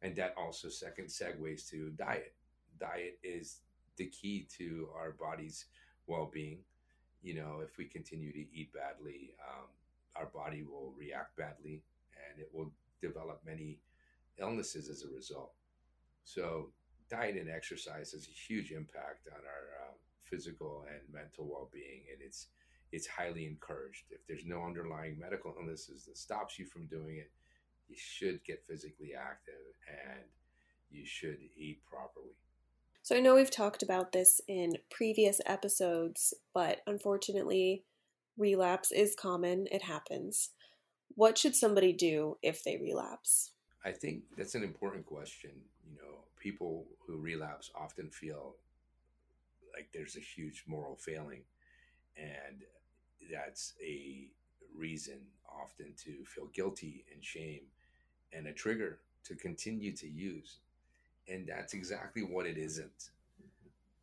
And 0.02 0.16
that 0.16 0.34
also 0.36 0.68
second 0.68 1.06
segues 1.06 1.68
to 1.70 1.90
diet. 1.90 2.34
Diet 2.80 3.18
is 3.22 3.58
the 3.96 4.06
key 4.06 4.46
to 4.58 4.88
our 4.96 5.12
body's 5.12 5.66
well-being. 6.06 6.58
You 7.22 7.34
know, 7.34 7.60
if 7.62 7.78
we 7.78 7.84
continue 7.84 8.32
to 8.32 8.38
eat 8.38 8.72
badly, 8.72 9.34
um, 9.48 9.66
our 10.16 10.26
body 10.26 10.64
will 10.64 10.92
react 10.98 11.36
badly, 11.36 11.82
and 12.30 12.40
it 12.40 12.50
will 12.52 12.72
develop 13.00 13.40
many 13.46 13.78
illnesses 14.38 14.88
as 14.88 15.04
a 15.04 15.14
result. 15.14 15.52
So, 16.24 16.70
diet 17.12 17.36
and 17.36 17.50
exercise 17.50 18.12
has 18.12 18.26
a 18.26 18.30
huge 18.30 18.72
impact 18.72 19.28
on 19.28 19.40
our 19.44 19.86
um, 19.86 19.94
physical 20.30 20.84
and 20.90 21.00
mental 21.12 21.46
well-being, 21.46 22.04
and 22.10 22.22
it's 22.24 22.46
it's 22.90 23.06
highly 23.06 23.46
encouraged. 23.46 24.04
If 24.10 24.26
there's 24.26 24.44
no 24.44 24.64
underlying 24.64 25.18
medical 25.18 25.54
illnesses 25.60 26.04
that 26.06 26.18
stops 26.18 26.58
you 26.58 26.66
from 26.66 26.86
doing 26.86 27.18
it, 27.18 27.30
you 27.88 27.96
should 27.98 28.44
get 28.44 28.66
physically 28.66 29.12
active 29.14 29.76
and 29.88 30.24
you 30.90 31.06
should 31.06 31.38
eat 31.56 31.84
properly. 31.86 32.34
So 33.02 33.16
I 33.16 33.20
know 33.20 33.34
we've 33.34 33.50
talked 33.50 33.82
about 33.82 34.12
this 34.12 34.40
in 34.46 34.76
previous 34.90 35.40
episodes, 35.46 36.34
but 36.54 36.80
unfortunately, 36.86 37.84
relapse 38.38 38.92
is 38.92 39.16
common. 39.18 39.66
It 39.72 39.82
happens. 39.82 40.50
What 41.14 41.36
should 41.36 41.56
somebody 41.56 41.92
do 41.92 42.36
if 42.42 42.62
they 42.62 42.76
relapse? 42.76 43.52
I 43.84 43.90
think 43.90 44.22
that's 44.36 44.54
an 44.54 44.62
important 44.62 45.06
question. 45.06 45.50
You 45.84 45.96
know, 45.96 46.21
people 46.42 46.86
who 47.06 47.18
relapse 47.18 47.70
often 47.74 48.10
feel 48.10 48.56
like 49.74 49.88
there's 49.92 50.16
a 50.16 50.20
huge 50.20 50.64
moral 50.66 50.96
failing, 50.96 51.42
and 52.16 52.62
that's 53.32 53.74
a 53.82 54.28
reason 54.76 55.20
often 55.48 55.94
to 56.04 56.24
feel 56.24 56.46
guilty 56.54 57.04
and 57.14 57.24
shame 57.24 57.62
and 58.32 58.46
a 58.46 58.52
trigger 58.52 59.00
to 59.24 59.34
continue 59.36 59.92
to 59.96 60.08
use. 60.08 60.58
And 61.28 61.46
that's 61.48 61.74
exactly 61.74 62.22
what 62.22 62.46
it 62.46 62.58
isn't. 62.58 63.10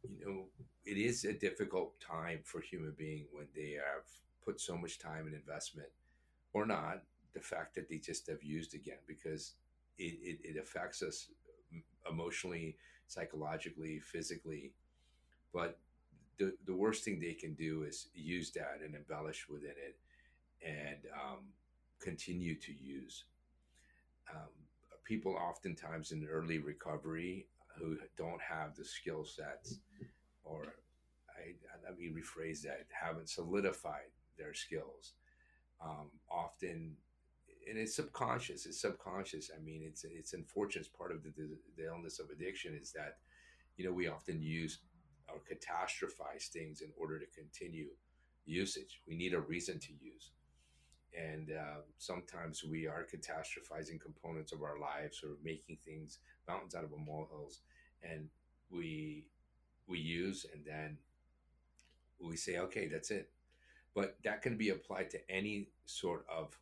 You 0.04 0.26
know, 0.26 0.46
it 0.86 0.98
is 0.98 1.26
a 1.26 1.34
difficult 1.34 2.00
time 2.00 2.40
for 2.44 2.62
human 2.62 2.94
being 2.98 3.26
when 3.32 3.48
they 3.56 3.72
have 3.74 4.06
put 4.44 4.60
so 4.62 4.78
much 4.78 5.00
time 5.00 5.26
and 5.28 5.36
investment 5.36 5.90
or 6.54 6.66
not, 6.66 7.04
the 7.34 7.42
fact 7.42 7.76
that 7.76 7.90
they 7.90 7.98
just 7.98 8.28
have 8.28 8.44
used 8.44 8.76
again 8.76 8.98
because 9.08 9.54
it, 10.00 10.18
it, 10.24 10.40
it 10.44 10.62
affects 10.62 11.04
us 11.04 11.30
emotionally, 12.10 12.76
psychologically, 13.08 14.00
physically. 14.00 14.72
But 15.54 15.80
the, 16.38 16.54
the 16.66 16.76
worst 16.76 17.04
thing 17.04 17.20
they 17.20 17.34
can 17.34 17.54
do 17.54 17.84
is 17.84 18.08
use 18.14 18.52
that 18.52 18.80
and 18.84 18.96
embellish 18.96 19.48
within 19.50 19.72
it 19.72 19.98
and 20.66 21.00
um, 21.14 21.40
continue 22.00 22.56
to 22.56 22.72
use. 22.74 23.26
Um, 24.34 24.50
people 25.04 25.36
oftentimes 25.36 26.12
in 26.12 26.28
early 26.32 26.60
recovery 26.60 27.48
who 27.78 27.98
don't 28.18 28.42
have 28.42 28.76
the 28.76 28.86
skill 28.86 29.26
sets 29.26 29.80
or 30.44 30.64
I, 31.30 31.54
let 31.84 31.98
me 31.98 32.10
rephrase 32.10 32.62
that 32.64 32.86
haven't 32.92 33.30
solidified 33.30 34.12
their 34.38 34.54
skills 34.54 35.14
um, 35.84 36.10
often 36.30 36.96
and 37.70 37.78
it's 37.78 37.96
subconscious 37.96 38.66
it's 38.66 38.82
subconscious 38.82 39.52
i 39.56 39.64
mean 39.64 39.84
it's 39.86 40.04
it's 40.04 40.34
unfortunate 40.34 40.88
part 40.98 41.12
of 41.12 41.24
the, 41.24 41.30
the, 41.38 41.58
the 41.78 41.86
illness 41.86 42.20
of 42.20 42.30
addiction 42.30 42.78
is 42.80 42.92
that 42.92 43.18
you 43.78 43.86
know 43.86 43.94
we 43.94 44.08
often 44.08 44.42
use 44.42 44.80
or 45.30 45.40
catastrophize 45.40 46.48
things 46.48 46.82
in 46.82 46.90
order 46.98 47.20
to 47.20 47.26
continue 47.28 47.88
usage. 48.50 49.02
We 49.08 49.16
need 49.16 49.34
a 49.34 49.40
reason 49.40 49.80
to 49.80 49.94
use. 49.94 50.32
And 51.18 51.52
uh, 51.52 51.82
sometimes 51.98 52.64
we 52.64 52.88
are 52.88 53.06
catastrophizing 53.06 54.02
components 54.02 54.52
of 54.52 54.62
our 54.62 54.80
lives 54.80 55.22
or 55.24 55.38
making 55.44 55.78
things 55.84 56.20
mountains 56.48 56.76
out 56.76 56.84
of 56.84 56.92
molehills, 56.92 57.62
and 58.04 58.30
we 58.70 59.26
we 59.88 59.98
use 59.98 60.46
and 60.54 60.64
then 60.64 60.98
we 62.22 62.36
say, 62.36 62.58
okay, 62.58 62.88
that's 62.88 63.10
it. 63.10 63.32
But 63.96 64.18
that 64.24 64.44
can 64.44 64.56
be 64.56 64.70
applied 64.70 65.10
to 65.12 65.32
any 65.32 65.70
sort 65.86 66.26
of, 66.30 66.60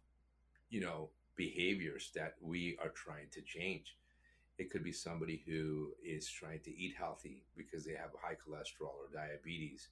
you 0.70 0.82
know, 0.82 1.10
behaviors 1.36 2.12
that 2.16 2.36
we 2.42 2.78
are 2.82 2.90
trying 2.90 3.28
to 3.32 3.42
change. 3.42 3.96
It 4.58 4.72
could 4.72 4.84
be 4.84 4.92
somebody 4.92 5.44
who 5.46 5.92
is 6.04 6.28
trying 6.28 6.62
to 6.62 6.76
eat 6.76 6.96
healthy 6.98 7.44
because 7.56 7.86
they 7.86 7.94
have 7.94 8.10
high 8.20 8.34
cholesterol 8.34 8.96
or 8.96 9.10
diabetes. 9.14 9.90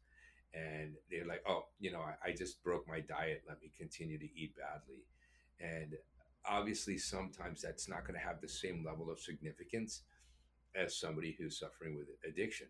And 0.54 0.96
they're 1.12 1.28
like, 1.28 1.44
oh, 1.48 1.66
you 1.80 1.92
know, 1.92 2.02
I, 2.02 2.30
I 2.30 2.34
just 2.34 2.64
broke 2.64 2.88
my 2.88 3.00
diet. 3.00 3.44
Let 3.48 3.62
me 3.62 3.72
continue 3.78 4.18
to 4.18 4.26
eat 4.36 4.56
badly. 4.56 5.04
And 5.60 5.96
obviously, 6.48 6.98
sometimes 6.98 7.62
that's 7.62 7.88
not 7.88 8.08
going 8.08 8.20
to 8.20 8.26
have 8.26 8.42
the 8.42 8.50
same 8.50 8.84
level 8.84 9.12
of 9.12 9.20
significance 9.20 10.02
as 10.76 10.98
somebody 10.98 11.36
who's 11.38 11.60
suffering 11.60 11.96
with 11.96 12.08
addiction. 12.28 12.68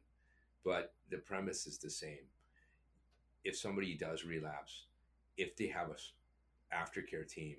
But 0.63 0.94
the 1.10 1.18
premise 1.18 1.65
is 1.68 1.78
the 1.78 1.89
same. 1.89 2.26
If 3.44 3.58
somebody 3.58 3.96
does 3.96 4.26
relapse, 4.26 4.86
if 5.38 5.56
they 5.56 5.68
have 5.68 5.89
a 5.89 6.76
aftercare 6.76 7.28
team, 7.28 7.58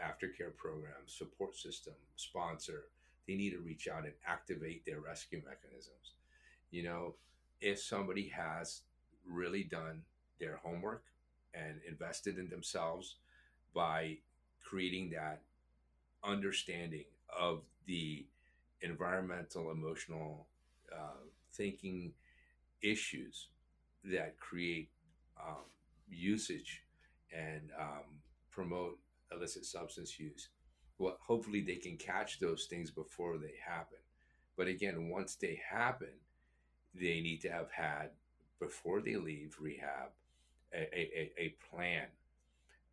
aftercare 0.00 0.56
program, 0.56 1.06
support 1.06 1.56
system, 1.56 1.94
sponsor, 2.16 2.84
they 3.26 3.34
need 3.34 3.50
to 3.50 3.58
reach 3.58 3.88
out 3.88 4.04
and 4.04 4.14
activate 4.26 4.84
their 4.84 5.00
rescue 5.00 5.42
mechanisms. 5.44 6.12
You 6.70 6.84
know, 6.84 7.14
if 7.60 7.80
somebody 7.80 8.28
has 8.28 8.80
really 9.28 9.62
done 9.62 10.02
their 10.40 10.56
homework 10.56 11.04
and 11.54 11.80
invested 11.86 12.38
in 12.38 12.48
themselves 12.48 13.16
by 13.74 14.16
creating 14.64 15.10
that 15.10 15.40
understanding 16.24 17.04
of 17.38 17.62
the 17.86 18.24
environmental, 18.80 19.70
emotional, 19.70 20.46
uh, 20.92 21.20
thinking 21.52 22.12
issues 22.82 23.48
that 24.04 24.38
create 24.38 24.88
um, 25.40 25.64
usage 26.10 26.82
and 27.32 27.70
um, 27.78 28.04
promote 28.50 28.98
illicit 29.34 29.64
substance 29.64 30.18
use. 30.18 30.48
Well, 30.98 31.16
hopefully 31.20 31.60
they 31.60 31.76
can 31.76 31.96
catch 31.96 32.38
those 32.38 32.66
things 32.66 32.90
before 32.90 33.38
they 33.38 33.54
happen. 33.66 33.98
But 34.56 34.68
again, 34.68 35.08
once 35.08 35.34
they 35.34 35.60
happen, 35.68 36.12
they 36.94 37.20
need 37.20 37.40
to 37.42 37.50
have 37.50 37.70
had 37.70 38.10
before 38.60 39.00
they 39.00 39.16
leave 39.16 39.56
rehab 39.58 40.10
a, 40.74 40.82
a, 40.94 41.32
a 41.38 41.54
plan, 41.70 42.06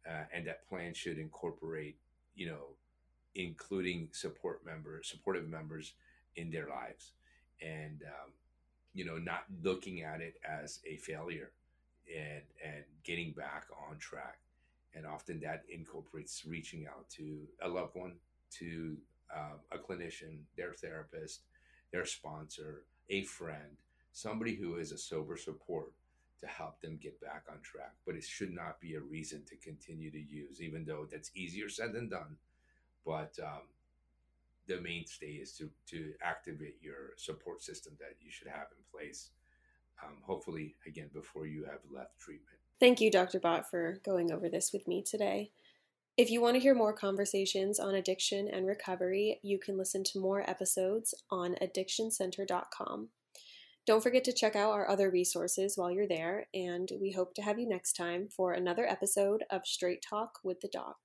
uh, 0.09 0.23
and 0.33 0.47
that 0.47 0.67
plan 0.67 0.93
should 0.93 1.17
incorporate, 1.17 1.97
you 2.35 2.47
know, 2.47 2.75
including 3.35 4.09
support 4.11 4.65
members, 4.65 5.07
supportive 5.07 5.47
members 5.47 5.93
in 6.35 6.49
their 6.49 6.67
lives, 6.67 7.11
and 7.61 8.01
um, 8.03 8.31
you 8.93 9.05
know, 9.05 9.17
not 9.17 9.43
looking 9.63 10.01
at 10.01 10.21
it 10.21 10.35
as 10.47 10.79
a 10.85 10.97
failure, 10.97 11.51
and 12.09 12.43
and 12.65 12.83
getting 13.03 13.31
back 13.31 13.65
on 13.89 13.97
track 13.97 14.39
and 14.95 15.05
often 15.05 15.39
that 15.41 15.63
incorporates 15.69 16.45
reaching 16.45 16.87
out 16.87 17.09
to 17.09 17.47
a 17.61 17.67
loved 17.67 17.95
one, 17.95 18.13
to 18.51 18.97
um, 19.35 19.59
a 19.71 19.77
clinician, 19.77 20.39
their 20.57 20.73
therapist, 20.73 21.41
their 21.91 22.05
sponsor, 22.05 22.83
a 23.09 23.23
friend, 23.23 23.77
somebody 24.11 24.55
who 24.55 24.77
is 24.77 24.91
a 24.91 24.97
sober 24.97 25.37
support 25.37 25.93
to 26.39 26.47
help 26.47 26.79
them 26.81 26.97
get 27.01 27.19
back 27.21 27.43
on 27.51 27.59
track. 27.61 27.93
But 28.05 28.15
it 28.15 28.23
should 28.23 28.53
not 28.53 28.79
be 28.79 28.95
a 28.95 29.01
reason 29.01 29.43
to 29.49 29.55
continue 29.57 30.11
to 30.11 30.19
use, 30.19 30.61
even 30.61 30.85
though 30.85 31.07
that's 31.09 31.31
easier 31.35 31.69
said 31.69 31.93
than 31.93 32.09
done. 32.09 32.37
But 33.05 33.37
um, 33.43 33.63
the 34.67 34.79
mainstay 34.79 35.33
is 35.33 35.51
to 35.57 35.69
to 35.87 36.13
activate 36.23 36.77
your 36.81 37.13
support 37.17 37.61
system 37.61 37.93
that 37.99 38.15
you 38.21 38.31
should 38.31 38.47
have 38.47 38.67
in 38.71 38.83
place. 38.91 39.29
Um, 40.03 40.17
hopefully, 40.21 40.75
again, 40.87 41.09
before 41.13 41.45
you 41.45 41.65
have 41.65 41.79
left 41.91 42.17
treatment. 42.19 42.58
Thank 42.79 43.01
you, 43.01 43.11
Dr. 43.11 43.39
Bott, 43.39 43.69
for 43.69 43.99
going 44.05 44.31
over 44.31 44.47
this 44.47 44.71
with 44.71 44.87
me 44.87 45.03
today. 45.03 45.51
If 46.15 46.29
you 46.29 46.41
want 46.41 46.55
to 46.55 46.61
hear 46.61 46.75
more 46.75 46.93
conversations 46.93 47.79
on 47.79 47.95
addiction 47.95 48.47
and 48.47 48.65
recovery, 48.65 49.39
you 49.41 49.57
can 49.57 49.77
listen 49.77 50.03
to 50.05 50.19
more 50.19 50.49
episodes 50.49 51.13
on 51.29 51.55
addictioncenter.com. 51.61 53.09
Don't 53.85 54.03
forget 54.03 54.23
to 54.25 54.33
check 54.33 54.55
out 54.55 54.71
our 54.71 54.89
other 54.89 55.09
resources 55.09 55.77
while 55.77 55.89
you're 55.89 56.07
there, 56.07 56.47
and 56.53 56.91
we 57.01 57.11
hope 57.11 57.33
to 57.35 57.41
have 57.41 57.57
you 57.57 57.67
next 57.67 57.93
time 57.93 58.27
for 58.29 58.53
another 58.53 58.85
episode 58.85 59.43
of 59.49 59.65
Straight 59.65 60.01
Talk 60.01 60.39
with 60.43 60.61
the 60.61 60.67
Doc. 60.67 60.99